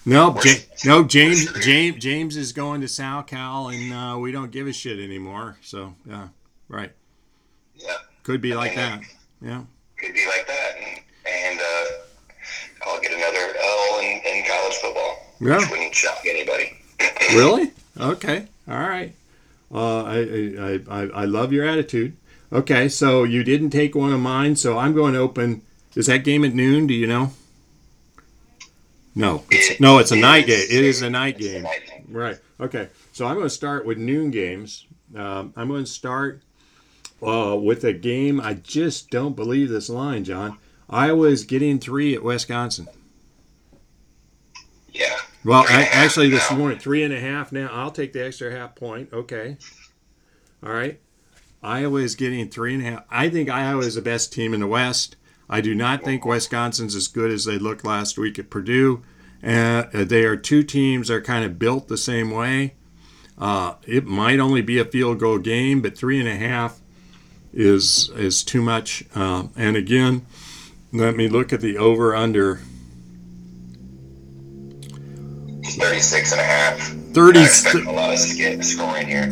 [0.06, 0.52] No, Ja-
[0.84, 1.04] no.
[1.04, 5.56] James, James, James is going to SoCal, and uh, we don't give a shit anymore.
[5.62, 6.28] So, yeah,
[6.68, 6.90] right.
[7.76, 9.02] yeah, Could be like that.
[9.40, 9.62] Yeah.
[9.98, 15.18] could be like that, and, and uh, I'll get another L in, in college football.
[15.40, 15.58] Yeah.
[15.58, 16.72] Which wouldn't shock anybody.
[17.32, 17.70] Really?
[18.00, 18.48] Okay.
[18.68, 19.14] All right.
[19.74, 22.16] Uh, I, I, I, I love your attitude.
[22.52, 25.62] Okay, so you didn't take one of mine, so I'm going to open.
[25.96, 26.86] Is that game at noon?
[26.86, 27.32] Do you know?
[29.16, 30.66] No, it's, no, it's a night game.
[30.70, 31.66] It is a night game.
[32.08, 32.38] Right.
[32.60, 32.88] Okay.
[33.12, 34.86] So I'm going to start with noon games.
[35.16, 36.42] Um, I'm going to start
[37.22, 38.40] uh, with a game.
[38.40, 40.58] I just don't believe this line, John.
[40.90, 42.88] Iowa's getting three at Wisconsin.
[44.92, 45.16] Yeah.
[45.44, 46.56] Well, Three and a I, actually, this now.
[46.56, 47.68] morning, three and a half now.
[47.72, 49.10] I'll take the extra half point.
[49.12, 49.56] Okay.
[50.64, 50.98] All right.
[51.62, 53.04] Iowa is getting three and a half.
[53.10, 55.16] I think Iowa is the best team in the West.
[55.48, 59.02] I do not think Wisconsin's as good as they looked last week at Purdue.
[59.42, 62.74] Uh, they are two teams that are kind of built the same way.
[63.36, 66.80] Uh, it might only be a field goal game, but three and a half
[67.52, 69.04] is is too much.
[69.14, 70.24] Uh, and again,
[70.92, 72.60] let me look at the over under
[75.64, 76.78] 36 and a half.
[77.14, 77.38] 30.
[77.38, 78.18] I expect a lot of
[78.64, 79.30] scoring here.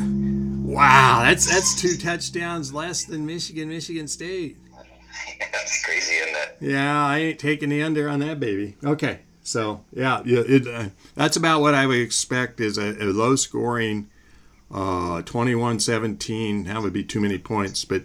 [0.73, 4.57] Wow, that's that's two touchdowns less than Michigan, Michigan State.
[5.53, 6.57] That's crazy, isn't it?
[6.61, 8.77] Yeah, I ain't taking the under on that baby.
[8.83, 13.13] Okay, so yeah, yeah, it, uh, that's about what I would expect is a, a
[13.13, 14.09] low scoring,
[14.71, 16.67] uh, 21-17.
[16.67, 18.05] That would be too many points, but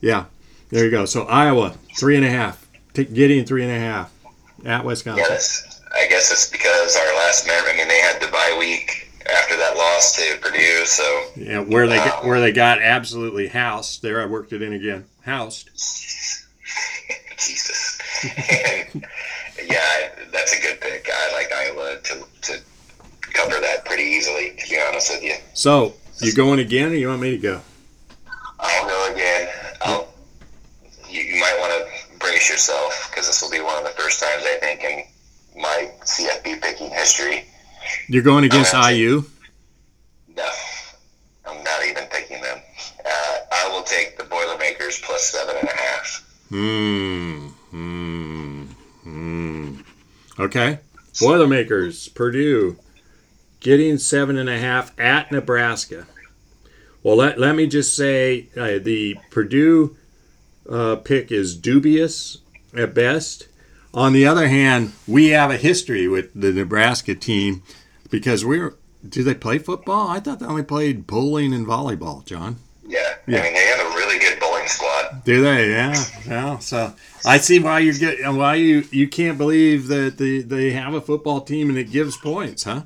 [0.00, 0.26] yeah,
[0.70, 1.04] there you go.
[1.04, 4.12] So Iowa three and a half, Take Gideon three and a half
[4.64, 5.26] at Wisconsin.
[5.28, 5.77] Yes.
[5.98, 9.56] I guess it's because our last memory, I mean, they had the bye week after
[9.56, 14.02] that loss to Purdue, so Yeah, where they got, um, where they got absolutely housed.
[14.02, 15.06] There, I worked it in again.
[15.22, 15.70] Housed.
[17.36, 17.98] Jesus.
[18.24, 19.06] and,
[19.66, 21.08] yeah, that's a good pick.
[21.12, 22.60] I like Iowa to, to
[23.20, 25.34] cover that pretty easily, to be honest with you.
[25.54, 27.60] So you going again, or you want me to go?
[28.60, 29.48] I'll go again.
[29.82, 30.08] I'll,
[31.08, 34.20] you, you might want to brace yourself because this will be one of the first
[34.20, 35.04] times, I think, in
[35.56, 37.44] my CFB picking history.
[38.08, 39.24] You're going against I'm IU.
[40.36, 40.50] No,
[41.46, 42.58] I'm not even picking them.
[43.04, 46.24] Uh, I will take the Boilermakers plus seven and a half.
[46.48, 47.46] Hmm.
[47.70, 48.62] Hmm.
[49.02, 49.74] Hmm.
[50.38, 50.78] Okay.
[51.20, 52.78] Boilermakers, Purdue,
[53.60, 56.06] getting seven and a half at Nebraska.
[57.02, 59.96] Well, let, let me just say uh, the Purdue
[60.70, 62.38] uh, pick is dubious
[62.76, 63.47] at best.
[63.94, 67.62] On the other hand, we have a history with the Nebraska team
[68.10, 68.74] because we're.
[69.08, 70.08] Do they play football?
[70.08, 72.56] I thought they only played bowling and volleyball, John.
[72.84, 72.98] Yeah.
[73.28, 73.40] Yeah.
[73.40, 75.24] I mean, they have a really good bowling squad.
[75.24, 75.70] Do they?
[75.70, 76.58] Yeah, yeah.
[76.58, 80.94] So I see why you're get why you you can't believe that they they have
[80.94, 82.82] a football team and it gives points, huh?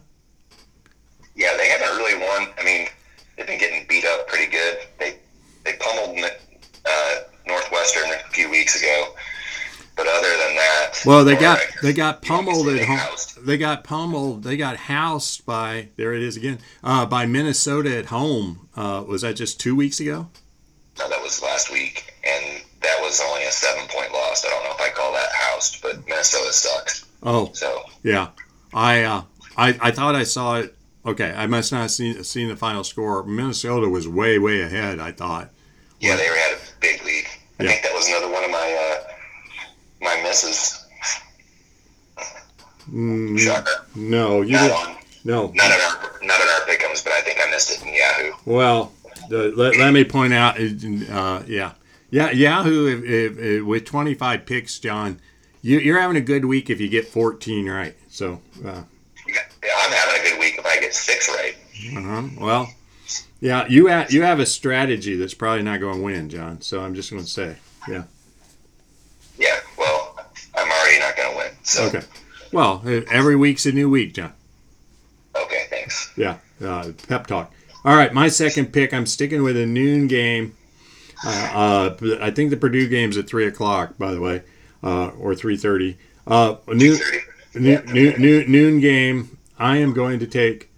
[1.34, 2.48] Yeah, they haven't really won.
[2.58, 2.88] I mean,
[3.36, 4.78] they've been getting beat up pretty good.
[4.98, 5.18] They
[5.64, 6.18] they pummeled
[6.84, 7.14] uh,
[7.46, 9.14] Northwestern a few weeks ago,
[10.04, 12.96] but other than that, Well, they got they got pummeled at home.
[12.98, 13.44] housed.
[13.46, 14.42] They got pummeled.
[14.42, 18.68] They got housed by there it is again uh, by Minnesota at home.
[18.76, 20.28] Uh, was that just two weeks ago?
[20.98, 24.44] No, that was last week, and that was only a seven point loss.
[24.44, 27.06] I don't know if I call that housed, but Minnesota sucks.
[27.22, 28.28] Oh, So yeah.
[28.74, 29.22] I uh,
[29.56, 30.74] I I thought I saw it.
[31.04, 33.24] Okay, I must not have seen seen the final score.
[33.24, 34.98] Minnesota was way way ahead.
[35.00, 35.50] I thought.
[36.00, 37.24] yeah, they had a big lead.
[37.58, 37.70] I Yeah.
[37.70, 38.91] think that was another one of my uh,
[40.02, 40.78] my misses.
[42.90, 43.70] Mm, Shocker.
[43.94, 45.46] no, you Not did on no.
[45.54, 48.32] not in our not in our pickums, but I think I missed it in Yahoo.
[48.44, 48.92] Well,
[49.30, 50.58] the, let, let me point out.
[50.58, 51.72] Uh, yeah,
[52.10, 52.30] yeah.
[52.32, 55.20] Yahoo if, if, if, with twenty five picks, John.
[55.64, 57.94] You, you're having a good week if you get 14 right.
[58.08, 58.82] So, uh,
[59.28, 61.54] Yeah, I'm having a good week if I get six right.
[61.96, 62.22] Uh-huh.
[62.40, 62.68] well,
[63.40, 66.60] yeah, you ha- you have a strategy that's probably not going to win, John.
[66.62, 67.54] So I'm just going to say,
[67.88, 68.02] Yeah,
[69.78, 70.18] well,
[70.56, 71.52] I'm already not going to win.
[71.72, 72.02] So okay.
[72.52, 74.32] Well, every week's a new week, John.
[75.34, 76.12] okay, thanks.
[76.16, 77.50] Yeah, uh, pep talk.
[77.84, 78.92] All right, my second pick.
[78.92, 80.54] I'm sticking with a noon game.
[81.24, 84.42] Uh, uh, I think the Purdue game's at three o'clock, by the way,
[84.82, 85.96] uh, or three thirty.
[86.26, 86.98] Uh, noon,
[87.54, 89.38] noon, noon, noon game.
[89.58, 90.68] I am going to take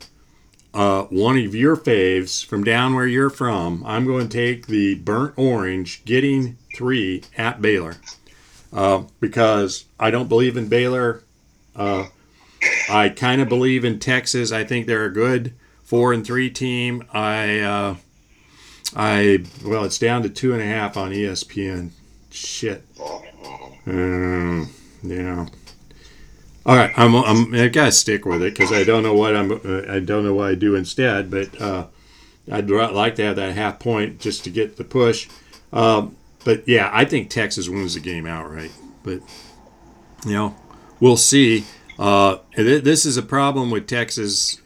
[0.74, 3.82] uh, one of your faves from down where you're from.
[3.86, 7.97] I'm going to take the burnt orange, getting three at Baylor,
[8.75, 11.22] uh, because I don't believe in Baylor.
[11.75, 12.07] Uh,
[12.91, 14.53] I kind of believe in Texas.
[14.53, 15.55] I think they're a good
[15.85, 17.05] four and three team.
[17.12, 17.97] I, uh,
[18.97, 21.91] I well, it's down to two and a half on ESPN.
[22.31, 22.85] Shit.
[23.87, 24.70] Um,
[25.03, 25.47] yeah.
[26.66, 29.53] All right, I'm, I'm I gotta stick with it because I don't know what I'm
[29.89, 31.87] I don't know what I do instead, but uh,
[32.51, 35.29] I'd like to have that half point just to get the push.
[35.75, 38.72] Um, but yeah, I think Texas wins the game outright.
[39.03, 39.20] But
[40.24, 40.57] you know,
[41.01, 41.64] we'll see.
[41.99, 44.61] Uh, th- this is a problem with Texas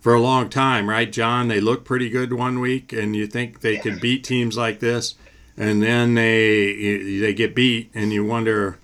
[0.00, 1.48] for a long time, right, John?
[1.48, 5.14] They look pretty good one week, and you think they could beat teams like this,
[5.56, 8.78] and then they they get beat, and you wonder,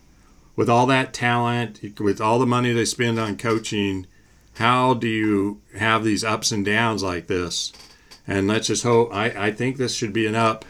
[0.56, 4.06] with all that talent, with all the money they spend on coaching,
[4.54, 7.72] how do you have these ups and downs like this?
[8.26, 9.12] And let's just hope.
[9.12, 10.64] I, I think this should be an up.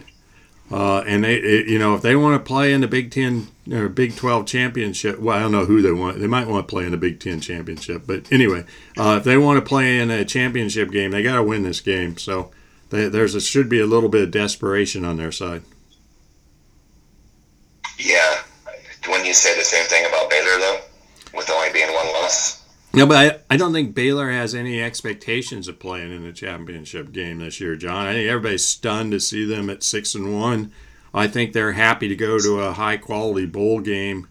[0.70, 3.48] Uh, and they, it, you know, if they want to play in the Big Ten
[3.72, 6.20] or Big Twelve championship, well, I don't know who they want.
[6.20, 8.64] They might want to play in the Big Ten championship, but anyway,
[8.96, 11.80] uh, if they want to play in a championship game, they got to win this
[11.80, 12.16] game.
[12.18, 12.52] So
[12.90, 15.62] they, there's a, should be a little bit of desperation on their side.
[17.98, 18.42] Yeah.
[19.08, 20.80] When you say the same thing about Baylor, though,
[21.34, 22.59] with only being one loss,
[22.92, 23.16] No, but
[23.50, 27.60] I, I don't think Baylor has any expectations of playing in the championship game this
[27.60, 28.06] year, John.
[28.06, 30.72] I think everybody's stunned to see them at six and one.
[31.14, 34.28] I think they're happy to go to a high quality bowl game.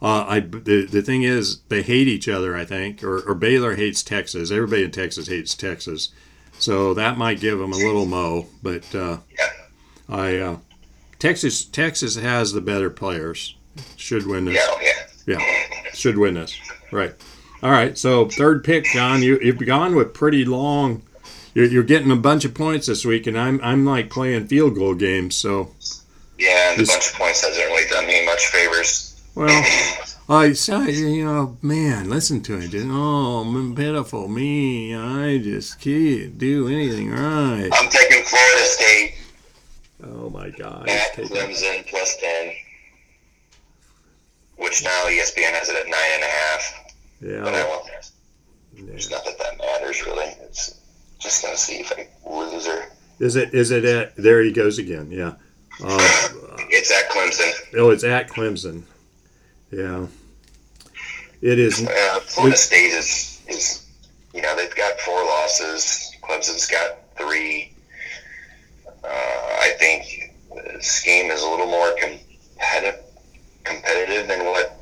[0.00, 2.56] Uh, I the, the thing is they hate each other.
[2.56, 4.50] I think, or, or Baylor hates Texas.
[4.50, 6.10] Everybody in Texas hates Texas,
[6.58, 8.46] so that might give them a little mo.
[8.62, 9.18] But uh.
[10.08, 10.56] I uh,
[11.18, 13.56] Texas Texas has the better players.
[13.96, 14.54] Should win this.
[14.54, 14.92] Yeah,
[15.26, 15.38] yeah.
[15.38, 16.56] Yeah, should win this.
[16.92, 17.14] Right.
[17.66, 17.98] All right.
[17.98, 19.24] So third pick, John.
[19.24, 21.02] You you've gone with pretty long.
[21.52, 24.76] You're, you're getting a bunch of points this week, and I'm I'm like playing field
[24.76, 25.34] goal games.
[25.34, 25.72] So
[26.38, 29.20] Yeah, and a bunch of points hasn't really done me much favors.
[29.34, 29.64] well,
[30.28, 32.08] I saw you know, man.
[32.08, 32.70] Listen to it.
[32.88, 34.94] Oh, m- pitiful me.
[34.94, 37.68] I just can't do anything right.
[37.72, 39.14] I'm taking Florida State
[40.04, 40.88] Oh my God.
[40.88, 41.14] at.
[41.14, 42.52] Clemson plus 10,
[44.56, 45.88] which now ESPN has it at
[47.22, 47.42] 9.5.
[47.44, 47.58] But I
[48.74, 48.94] Yeah.
[48.94, 50.26] It's not that that matters, really.
[50.42, 50.78] It's
[51.18, 52.84] just to see if I lose or.
[53.18, 54.14] Is it is it at?
[54.16, 55.10] There he goes again.
[55.10, 55.32] Yeah.
[55.82, 56.28] Uh,
[56.70, 57.52] It's at Clemson.
[57.78, 58.82] oh, it's at Clemson.
[59.70, 60.06] Yeah.
[61.42, 61.86] It is.
[61.86, 63.86] Uh, Florida State is, is,
[64.34, 66.12] you know, they've got four losses.
[66.22, 67.72] Clemson's got three.
[68.86, 73.04] Uh, I think the scheme is a little more competitive,
[73.64, 74.72] competitive than what.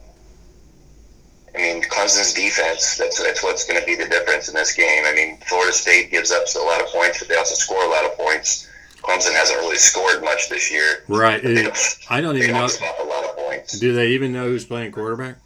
[1.55, 5.05] I mean, Clemson's defense, that's, that's what's going to be the difference in this game.
[5.07, 7.89] I mean, Florida State gives up a lot of points, but they also score a
[7.89, 8.69] lot of points.
[9.03, 11.05] Clemson hasn't really scored much this year.
[11.09, 11.43] Right.
[11.43, 11.77] Don't,
[12.11, 12.67] I don't even know.
[12.67, 13.79] don't give up a lot of points.
[13.79, 15.37] Do they even know who's playing quarterback?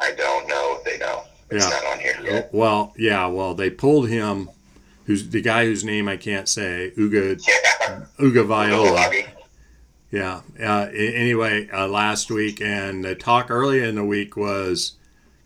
[0.00, 1.24] I don't know if they know.
[1.50, 1.70] It's Yeah.
[1.70, 2.50] not on here yet.
[2.52, 3.26] Well, yeah.
[3.26, 4.48] Well, they pulled him.
[5.04, 6.92] Who's the guy whose name I can't say?
[6.96, 8.06] Uga Yeah.
[8.18, 9.10] Uga Viola.
[10.10, 10.40] Yeah.
[10.60, 14.92] Uh, anyway, uh, last week and the talk earlier in the week was,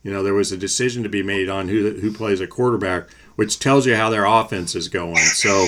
[0.02, 3.08] you know, there was a decision to be made on who who plays a quarterback,
[3.36, 5.16] which tells you how their offense is going.
[5.16, 5.66] So,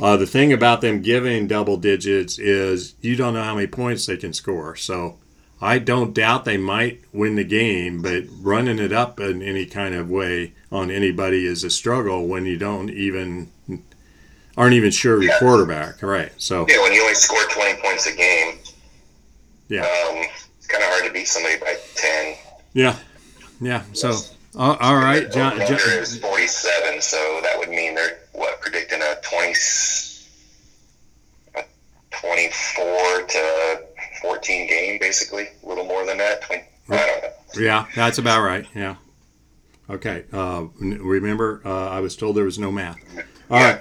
[0.00, 4.06] uh, the thing about them giving double digits is you don't know how many points
[4.06, 4.76] they can score.
[4.76, 5.18] So,
[5.60, 9.94] I don't doubt they might win the game, but running it up in any kind
[9.94, 13.48] of way on anybody is a struggle when you don't even
[14.56, 15.38] aren't even sure of your Yeah.
[15.38, 16.02] quarterback.
[16.02, 16.32] Right.
[16.38, 18.58] So, Yeah, when you only score 20 points a game,
[19.68, 19.82] Yeah.
[19.82, 20.24] um,
[20.58, 22.34] it's kind of hard to beat somebody by 10.
[22.74, 22.96] yeah.
[23.62, 23.84] Yeah.
[23.92, 24.16] So,
[24.56, 25.56] all, all right, John.
[25.58, 29.54] John is 47, so that would mean they're what predicting a 20,
[31.56, 31.62] a
[32.10, 33.82] 24 to
[34.22, 36.42] 14 game, basically, a little more than that.
[36.42, 37.28] 20, I don't know.
[37.62, 38.66] yeah, that's about right.
[38.74, 38.96] Yeah.
[39.90, 40.24] Okay.
[40.32, 42.96] Uh, remember, uh, I was told there was no math.
[43.50, 43.72] All Yeah.
[43.72, 43.80] right.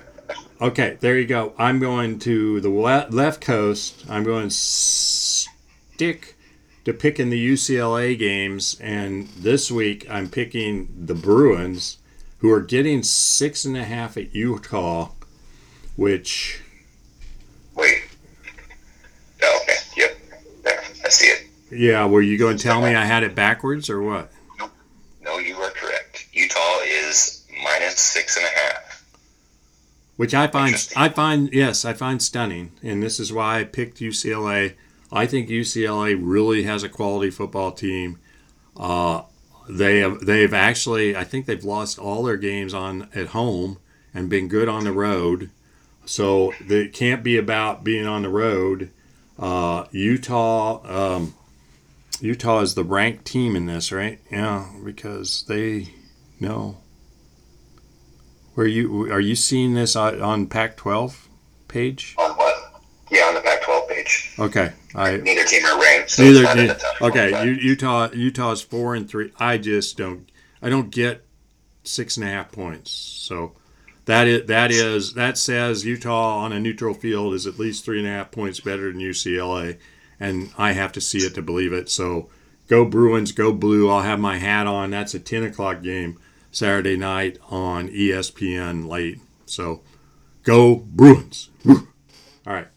[0.62, 1.54] Okay, there you go.
[1.58, 4.06] I'm going to the left coast.
[4.10, 6.36] I'm going to stick
[6.86, 11.98] to picking the UCLA games, and this week I'm picking the Bruins,
[12.40, 15.12] who are getting six and a half at Utah,
[15.96, 16.62] which
[17.76, 18.04] Wait.
[19.44, 19.78] Oh, okay.
[19.96, 20.18] Yep.
[20.64, 20.84] There.
[21.06, 21.48] I see it.
[21.72, 24.32] yeah, were you going to tell me I had it backwards or what?
[25.24, 26.28] No, you are correct.
[26.34, 29.06] Utah is minus six and a half.
[30.18, 34.00] which I find I find yes I find stunning, and this is why I picked
[34.00, 34.74] UCLA.
[35.12, 38.20] I think UCLA really has a quality football team.
[38.78, 39.24] Uh,
[39.70, 43.78] they have they've actually I think they've lost all their games on at home
[44.14, 45.50] and been good on the road.
[46.06, 48.92] So it can't be about being on the road.
[49.38, 51.36] Uh, Utah um,
[52.20, 54.20] Utah is the ranked team in this, right?
[54.32, 55.90] Yeah, because they
[56.40, 56.78] no.
[58.56, 61.28] Were you are you seeing this on on Pac-12
[61.68, 62.16] page?
[62.18, 62.82] On what?
[63.10, 64.31] Yeah, on the Pac-12 page.
[64.42, 66.10] Okay, I Neither team are ranked.
[66.10, 66.40] So neither.
[66.40, 67.46] it's not in ne- the okay, 25.
[67.46, 69.32] U- Utah Utah's four and three.
[69.40, 70.30] I just don't.
[70.64, 71.24] I don't get
[71.84, 72.90] six and a half points.
[72.92, 73.54] So
[74.06, 78.00] that is that is that says Utah on a neutral field is at least three
[78.00, 79.78] and a half points better than UCLA,
[80.20, 81.88] and I have to see it to believe it.
[81.90, 82.28] So
[82.68, 83.90] go Bruins, go blue.
[83.92, 84.90] I'll have my hat on.
[84.90, 86.20] That's a ten o'clock game
[86.52, 89.20] Saturday night on ESPN late.
[89.46, 89.82] So
[90.42, 91.50] go Bruins.
[91.68, 91.84] All
[92.48, 92.70] right,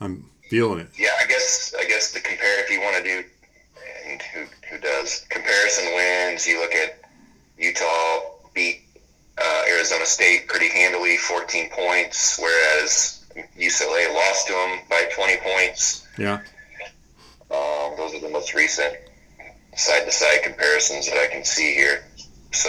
[0.00, 0.88] I'm feeling it.
[0.98, 3.24] Yeah, I guess I guess the compare if you want to do,
[4.10, 6.46] and who who does comparison wins?
[6.46, 7.00] You look at
[7.58, 8.20] Utah
[8.54, 8.82] beat
[9.38, 13.24] uh, Arizona State pretty handily, 14 points, whereas
[13.58, 16.06] UCLA lost to them by 20 points.
[16.18, 16.40] Yeah.
[17.50, 18.94] Um, those are the most recent
[19.76, 22.04] side to side comparisons that I can see here.
[22.52, 22.68] So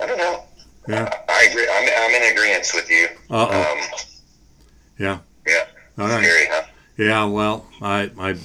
[0.00, 0.42] I don't know.
[0.88, 1.08] Yeah.
[1.28, 1.68] I, I agree.
[1.70, 3.08] I'm, I'm in agreement with you.
[3.30, 3.48] Uh.
[3.48, 3.78] Um,
[4.98, 5.18] Yeah.
[5.46, 5.64] yeah.
[5.98, 6.24] All right.
[6.24, 6.62] Scary, huh?
[6.96, 8.36] Yeah, well, I, I,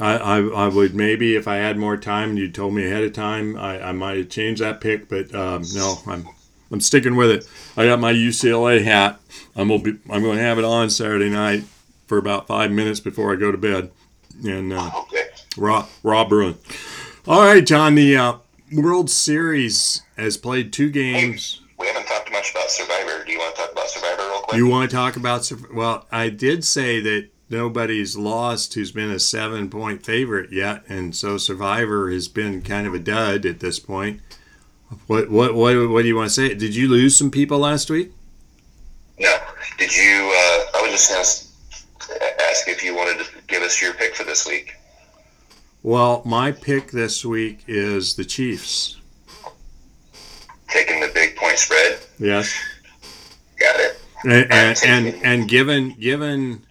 [0.00, 3.12] I, I, would maybe if I had more time and you told me ahead of
[3.12, 5.08] time, I, I might have changed that pick.
[5.08, 6.26] But um, no, I'm,
[6.70, 7.48] I'm sticking with it.
[7.76, 9.20] I got my UCLA hat.
[9.54, 11.64] I'm gonna be, I'm going to have it on Saturday night
[12.06, 13.90] for about five minutes before I go to bed,
[14.44, 15.28] and uh, Okay.
[15.56, 16.56] raw, raw Bruin.
[17.26, 17.94] All right, John.
[17.94, 18.34] The uh,
[18.72, 21.60] World Series has played two games.
[21.78, 23.24] We haven't talked much about Survivor.
[23.24, 24.56] Do you want to talk about Survivor real quick?
[24.58, 25.50] You want to talk about?
[25.72, 31.14] Well, I did say that nobody's lost who's been a seven point favorite yet, and
[31.14, 34.20] so Survivor has been kind of a dud at this point.
[35.06, 36.54] What what what what do you want to say?
[36.54, 38.12] Did you lose some people last week?
[39.18, 39.34] no.
[39.78, 40.32] Did you?
[40.34, 41.52] Uh, I was just
[42.08, 44.74] going to ask if you wanted to give us your pick for this week.
[45.82, 48.96] Well, my pick this week is the Chiefs.
[50.68, 51.98] Taking the big point spread.
[52.18, 52.54] Yes,
[53.58, 54.00] Got it.
[54.24, 56.64] and and and, and given given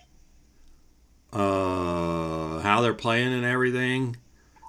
[1.35, 4.17] uh, how they're playing and everything,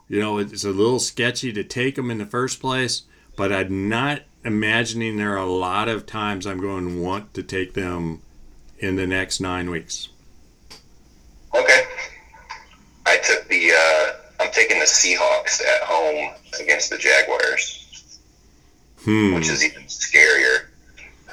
[0.09, 3.03] you know, it's a little sketchy to take them in the first place.
[3.37, 7.43] But I'm not imagining there are a lot of times I'm going to want to
[7.43, 8.23] take them
[8.79, 10.09] in the next nine weeks.
[11.55, 11.83] Okay.
[13.07, 13.71] I took the.
[13.73, 14.12] Uh,
[14.43, 18.19] I'm taking the Seahawks at home against the Jaguars,
[19.05, 19.35] Hmm.
[19.35, 20.67] which is even scarier.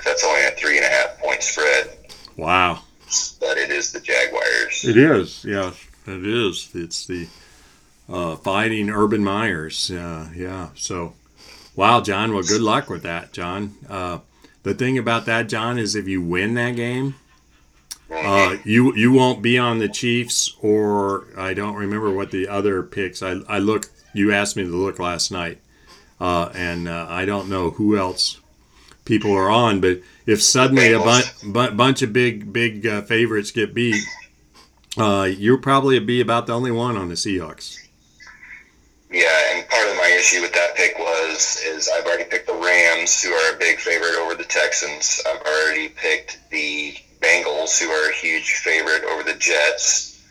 [0.05, 1.97] That's only a three and a half point spread,
[2.37, 2.83] Wow.
[3.39, 4.85] But it is the Jaguars.
[4.85, 5.43] It is.
[5.45, 5.71] Yeah,
[6.07, 6.69] it is.
[6.73, 7.27] It's the
[8.09, 9.91] uh, fighting Urban Meyers.
[9.91, 10.69] Uh, yeah.
[10.75, 11.13] So,
[11.75, 12.33] wow, John.
[12.33, 13.75] Well, good luck with that, John.
[13.89, 14.19] Uh,
[14.63, 17.15] the thing about that, John, is if you win that game,
[18.11, 22.83] uh, you you won't be on the Chiefs or I don't remember what the other
[22.83, 23.21] picks.
[23.21, 23.89] I I look.
[24.13, 25.59] You asked me to look last night,
[26.21, 28.39] uh, and uh, I don't know who else
[29.05, 29.81] people are on.
[29.81, 34.03] But if suddenly a bunch bu- bunch of big big uh, favorites get beat,
[34.97, 37.79] uh, you'll probably be about the only one on the Seahawks.
[39.11, 42.53] Yeah, and part of my issue with that pick was is I've already picked the
[42.53, 45.21] Rams, who are a big favorite over the Texans.
[45.27, 50.25] I've already picked the Bengals, who are a huge favorite over the Jets.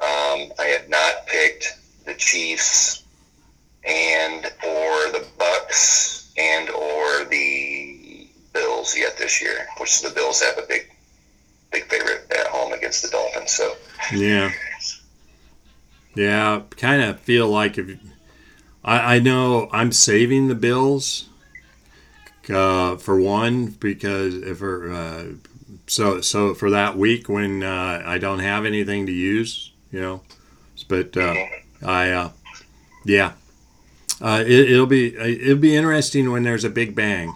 [0.00, 3.04] Um, I have not picked the Chiefs
[3.84, 7.77] and or the Bucks and or the
[8.58, 10.90] Bills yet this year, which the Bills have a big
[11.70, 13.52] big favorite at home against the Dolphins.
[13.52, 13.74] So
[14.12, 14.50] Yeah.
[16.14, 17.96] Yeah, kind of feel like if
[18.84, 21.28] I, I know I'm saving the Bills
[22.50, 25.24] uh, for one because for uh,
[25.86, 30.22] so so for that week when uh, I don't have anything to use, you know.
[30.88, 31.34] But uh,
[31.84, 32.30] I uh,
[33.04, 33.32] yeah,
[34.20, 37.34] uh, it, it'll be it'll be interesting when there's a big bang.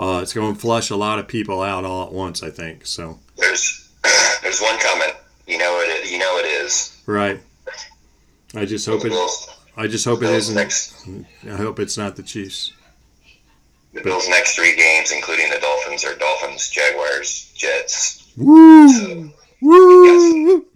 [0.00, 2.86] Uh, it's going to flush a lot of people out all at once, I think.
[2.86, 3.90] So There's
[4.42, 5.12] there's one comment.
[5.46, 6.10] You know it.
[6.10, 6.96] You know it is.
[7.04, 7.38] right.
[8.54, 9.12] I just hope it.
[9.76, 10.54] I just hope it isn't.
[10.54, 11.06] next.
[11.46, 12.72] I hope it's not the Chiefs.
[13.92, 18.32] The Bills' next three games, including the Dolphins, are Dolphins, Jaguars, Jets.
[18.36, 19.30] Woo!
[19.60, 20.66] Woo!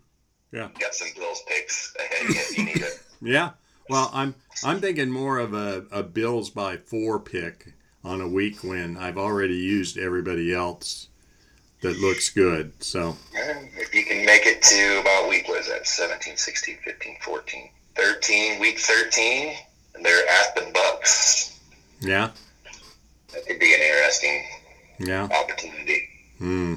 [0.53, 0.69] yeah.
[0.79, 3.01] Got some Bills picks ahead if you need it.
[3.23, 3.51] Yeah.
[3.89, 7.73] Well, I'm I'm thinking more of a, a Bills by four pick
[8.05, 11.09] on a week when I've already used everybody else
[11.81, 12.73] that looks good.
[12.83, 15.87] So If you can make it to about week, what is that?
[15.87, 19.55] 17, 16, 15, 14, 13, week 13,
[19.95, 21.59] and they're at the Bucks.
[22.01, 22.31] yeah,
[23.33, 24.45] That could be an interesting
[24.99, 25.25] yeah.
[25.25, 26.09] opportunity.
[26.39, 26.75] Hmm.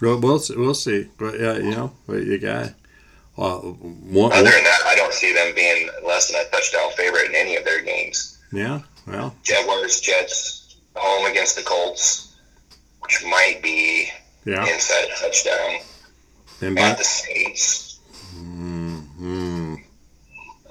[0.00, 1.08] Well, we'll see, we'll see.
[1.18, 2.74] But yeah, you know, what you got.
[3.36, 7.26] Well, one, Other than that, I don't see them being less than a touchdown favorite
[7.30, 8.38] in any of their games.
[8.52, 8.80] yeah.
[9.06, 12.34] Well, Jaguars, Jets, home against the Colts,
[13.00, 14.08] which might be
[14.44, 14.66] yeah.
[14.66, 15.80] inside a touchdown.
[16.62, 18.00] And At by, the Saints,
[18.34, 19.74] hmm, hmm.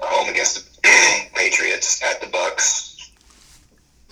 [0.00, 0.88] home against the
[1.34, 3.10] Patriots, at the Bucks,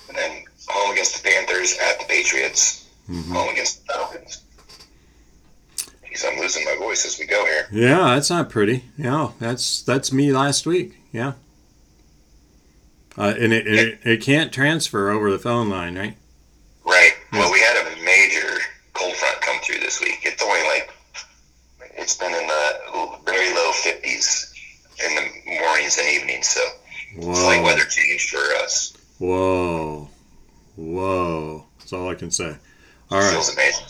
[0.08, 3.32] and then home against the Panthers, at the Patriots, Mhm.
[3.32, 4.40] home against the Falcons.
[5.76, 7.66] Jeez, I'm losing my voice as we go here.
[7.72, 8.84] Yeah, that's not pretty.
[8.96, 10.94] Yeah, that's that's me last week.
[11.12, 11.32] Yeah.
[13.16, 16.16] Uh, and it, it it can't transfer over the phone line, right?
[16.84, 17.12] Right.
[17.32, 18.58] Well, we had a major
[18.92, 20.18] cold front come through this week.
[20.22, 20.90] It's only like
[21.96, 24.52] it's been in the very low 50s
[25.06, 26.60] in the mornings and evenings, so
[27.16, 28.96] it's like weather change for us.
[29.18, 30.08] whoa,
[30.76, 31.66] whoa.
[31.78, 32.56] That's all I can say.
[33.10, 33.84] All right, Feels amazing.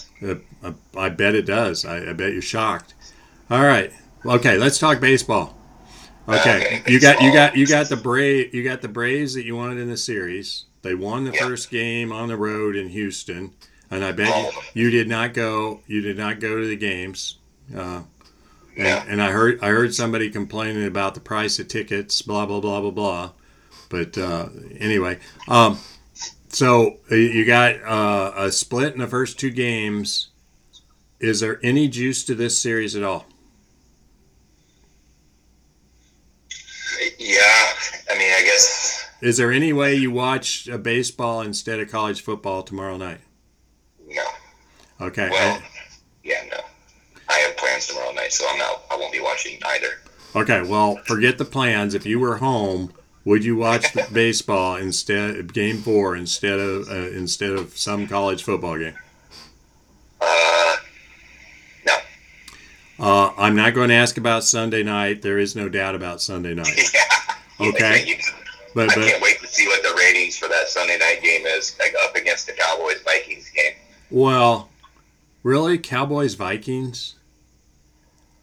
[0.63, 1.85] Uh, I, I bet it does.
[1.85, 2.93] I, I bet you're shocked.
[3.51, 3.93] All right,
[4.27, 4.59] okay.
[4.59, 5.57] Let's talk baseball.
[6.27, 9.45] Okay, Okay, you got you got you got the Brave you got the Braves that
[9.45, 10.65] you wanted in the series.
[10.83, 13.53] They won the first game on the road in Houston,
[13.91, 14.51] and I bet Oh.
[14.75, 15.81] you, you did not go.
[15.87, 17.37] You did not go to the games.
[17.75, 18.03] Uh,
[18.77, 19.05] and, Yeah.
[19.07, 22.23] and I heard I heard somebody complaining about the price of tickets.
[22.23, 23.31] Blah blah blah blah blah.
[23.91, 24.49] But uh,
[24.81, 25.79] anyway, um,
[26.49, 30.29] so uh, you got uh, a split in the first two games.
[31.21, 33.27] Is there any juice to this series at all?
[37.19, 37.41] Yeah,
[38.11, 42.23] I mean, I guess Is there any way you watch a baseball instead of college
[42.23, 43.21] football tomorrow night?
[44.09, 44.23] no.
[45.01, 45.29] Okay.
[45.31, 45.61] Well,
[46.23, 46.61] yeah, no.
[47.29, 48.85] I have plans tomorrow night, so I'm not.
[48.91, 49.89] I won't be watching either.
[50.37, 50.63] Okay.
[50.63, 51.95] Well, forget the plans.
[51.95, 52.93] If you were home,
[53.25, 58.43] would you watch the baseball instead game four instead of uh, instead of some college
[58.45, 58.95] football game?
[60.21, 60.64] Uh.
[62.99, 65.23] Uh, I'm not going to ask about Sunday night.
[65.23, 66.93] There is no doubt about Sunday night.
[66.95, 67.69] yeah.
[67.69, 68.19] Okay.
[68.75, 71.47] But I but can't wait to see what the ratings for that Sunday night game
[71.47, 73.75] is like, up against the Cowboys Vikings game.
[74.11, 74.69] well,
[75.45, 77.15] really, Cowboys Vikings.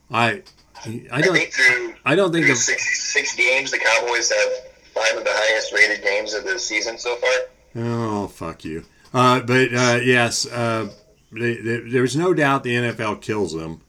[0.10, 0.44] I
[0.86, 4.52] I I, don't think through, I don't think of six, six games, the Cowboys have
[4.94, 7.30] five of the highest rated games of the season so far.
[7.76, 8.86] Oh, fuck you.
[9.14, 10.90] Uh, but uh, yes, uh,
[11.32, 13.82] they, they, there's no doubt the NFL kills them.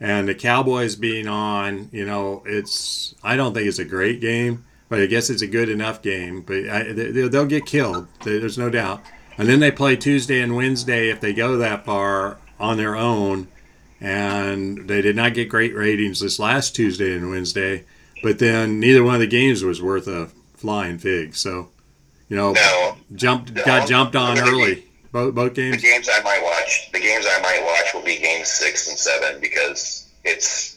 [0.00, 4.64] And the Cowboys being on, you know, it's, I don't think it's a great game,
[4.88, 6.42] but I guess it's a good enough game.
[6.42, 8.08] But I, they, they'll get killed.
[8.24, 9.02] There's no doubt.
[9.38, 13.48] And then they play Tuesday and Wednesday if they go that far on their own.
[14.00, 17.84] And they did not get great ratings this last Tuesday and Wednesday.
[18.22, 21.34] But then neither one of the games was worth a flying fig.
[21.36, 21.70] So,
[22.28, 24.84] you know, No, jumped got jumped on early.
[25.14, 25.80] Both both the games.
[25.80, 29.40] games I might watch, the games I might watch will be games six and seven
[29.40, 30.76] because it's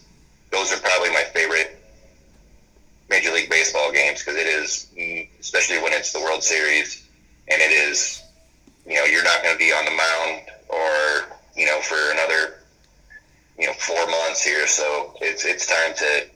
[0.52, 1.76] those are probably my favorite
[3.10, 7.08] Major League Baseball games because it is, mm, especially when it's the World Series,
[7.48, 8.22] and it is,
[8.86, 12.60] you know, you're not going to be on the mound or you know for another,
[13.58, 16.28] you know, four months here, so it's it's time to,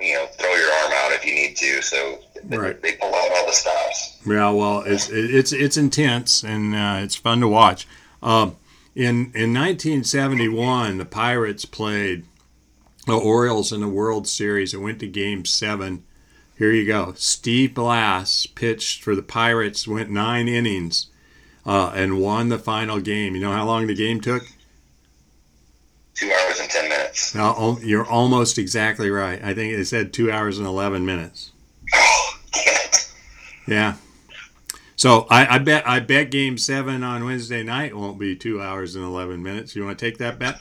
[0.00, 1.82] you know, throw your arm out if you need to.
[1.82, 2.18] So
[2.48, 2.80] Right.
[2.82, 4.18] they pull out all the stops.
[4.26, 7.86] Yeah, well, it's it's it's intense and uh, it's fun to watch.
[8.22, 8.56] Um,
[8.94, 12.24] in in 1971, the Pirates played
[13.06, 14.74] the Orioles in the World Series.
[14.74, 16.04] It went to Game Seven.
[16.56, 17.14] Here you go.
[17.16, 21.06] Steve Blass pitched for the Pirates, went nine innings,
[21.66, 23.34] uh, and won the final game.
[23.34, 24.44] You know how long the game took?
[26.14, 27.34] Two hours and ten minutes.
[27.34, 29.42] Now, you're almost exactly right.
[29.42, 31.52] I think it said two hours and 11 minutes.
[31.94, 32.30] Oh.
[33.66, 33.94] Yeah.
[34.96, 38.94] So I, I bet I bet Game Seven on Wednesday night won't be two hours
[38.94, 39.74] and eleven minutes.
[39.74, 40.60] You want to take that bet?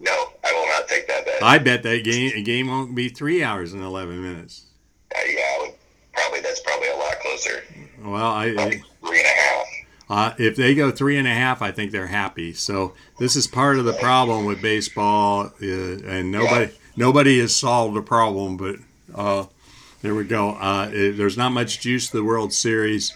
[0.00, 0.12] No,
[0.44, 1.42] I will not take that bet.
[1.42, 4.66] I bet that game game won't be three hours and eleven minutes.
[5.14, 5.68] Uh, yeah,
[6.12, 7.62] probably that's probably a lot closer.
[8.02, 9.35] Well, I Probably three and a half.
[10.08, 12.52] Uh, if they go three and a half, I think they're happy.
[12.52, 17.96] So this is part of the problem with baseball, uh, and nobody nobody has solved
[17.96, 18.56] the problem.
[18.56, 18.76] But
[19.14, 19.46] uh,
[20.02, 20.50] there we go.
[20.50, 23.14] Uh, it, there's not much juice to the World Series,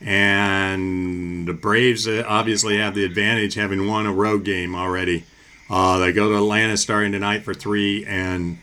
[0.00, 5.24] and the Braves uh, obviously have the advantage having won a road game already.
[5.68, 8.58] Uh, they go to Atlanta starting tonight for three, and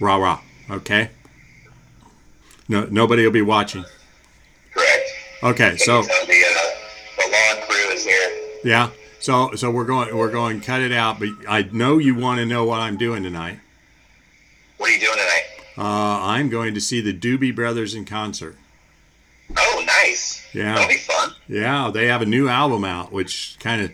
[0.00, 0.40] rah rah.
[0.70, 1.10] Okay.
[2.68, 3.84] No, nobody will be watching.
[4.72, 5.10] Correct.
[5.42, 6.04] Okay, so.
[8.04, 8.60] The, the lawn crew is here.
[8.64, 8.90] Yeah.
[9.20, 12.46] So so we're going we're going cut it out, but I know you want to
[12.46, 13.58] know what I'm doing tonight.
[14.76, 15.44] What are you doing tonight?
[15.76, 18.56] Uh, I'm going to see the Doobie Brothers in concert.
[19.56, 20.46] Oh, nice.
[20.52, 20.74] Yeah.
[20.74, 21.30] That'll be fun.
[21.48, 23.92] Yeah, they have a new album out, which kind of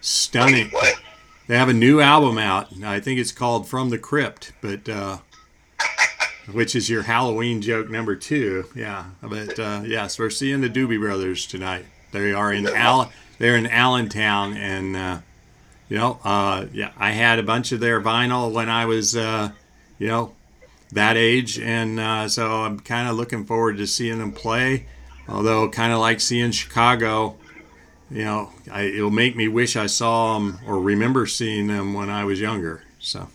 [0.00, 0.70] stunning.
[0.70, 1.00] What?
[1.46, 2.68] They have a new album out.
[2.82, 5.18] I think it's called From the Crypt, but uh,
[6.52, 8.66] which is your Halloween joke number two.
[8.74, 11.84] Yeah, but uh, yes, we're seeing the Doobie Brothers tonight.
[12.12, 13.12] They are in Al.
[13.38, 15.18] They're in Allentown, and uh,
[15.88, 19.50] you know, uh, yeah, I had a bunch of their vinyl when I was, uh,
[19.98, 20.34] you know,
[20.92, 24.86] that age, and uh, so I'm kind of looking forward to seeing them play.
[25.28, 27.36] Although, kind of like seeing Chicago,
[28.10, 32.10] you know, I, it'll make me wish I saw them or remember seeing them when
[32.10, 32.82] I was younger.
[33.00, 33.28] So,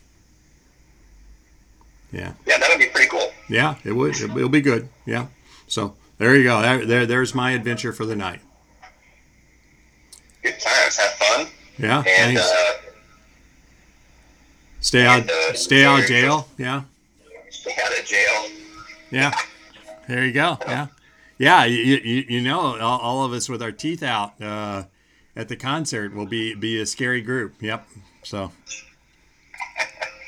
[2.12, 3.32] yeah, Yeah, that'll be pretty cool.
[3.50, 4.16] yeah, it would.
[4.16, 4.89] It'll, it'll be good.
[5.06, 5.28] Yeah.
[5.68, 6.62] So there you go.
[6.62, 8.41] There, there, there's my adventure for the night.
[10.44, 10.98] Good times.
[10.98, 11.48] Have fun.
[11.78, 11.98] Yeah.
[12.00, 12.06] And
[12.38, 12.42] Thanks.
[12.42, 12.72] uh,
[14.80, 15.22] stay out.
[15.22, 16.48] and, uh, Stay out of jail.
[16.58, 16.84] Yeah.
[17.50, 18.46] stay out of jail.
[19.12, 19.32] Yeah.
[20.08, 20.58] There you go.
[20.68, 20.88] Yeah.
[21.38, 21.66] Yeah.
[21.66, 24.84] You, you, you know, all, all of us with our teeth out uh,
[25.36, 27.54] at the concert will be be a scary group.
[27.62, 27.88] Yep.
[28.24, 28.52] So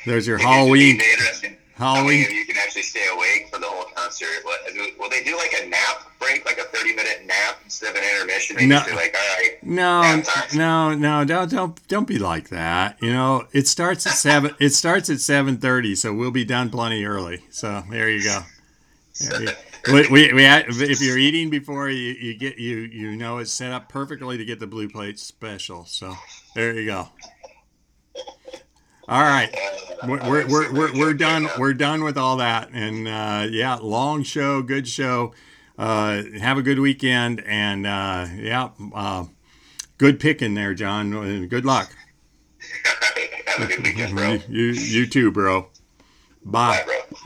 [0.06, 1.00] there's your Halloween.
[1.82, 2.02] It'd be interesting.
[2.02, 2.26] How many Halloween.
[2.26, 4.28] of you can actually stay awake for the whole concert?
[5.00, 8.04] Will they do like a nap break, like a 30 minute nap instead of an
[8.04, 8.56] intermission?
[8.58, 8.78] They No.
[8.78, 10.22] like, all right, No,
[10.56, 12.98] no, no, don't don't don't be like that.
[13.02, 14.56] You know, it starts at seven.
[14.60, 17.44] It starts at seven thirty, so we'll be done plenty early.
[17.50, 18.42] So there you go.
[19.88, 23.72] We, we, we, if you're eating before you, you get you you know it's set
[23.72, 25.86] up perfectly to get the blue plate special.
[25.86, 26.16] So
[26.54, 27.10] there you go.
[29.12, 29.54] All right,
[30.08, 31.50] we're we're, we're, we're, done.
[31.58, 35.34] We're done with all that, and uh, yeah, long show, good show.
[35.78, 39.26] Uh, have a good weekend, and uh, yeah, uh,
[39.98, 41.48] good picking there, John.
[41.48, 41.94] Good luck.
[43.58, 44.46] good weekend.
[44.50, 45.68] You you too, bro.
[46.46, 46.86] Bye.
[46.88, 47.18] Bye, bro.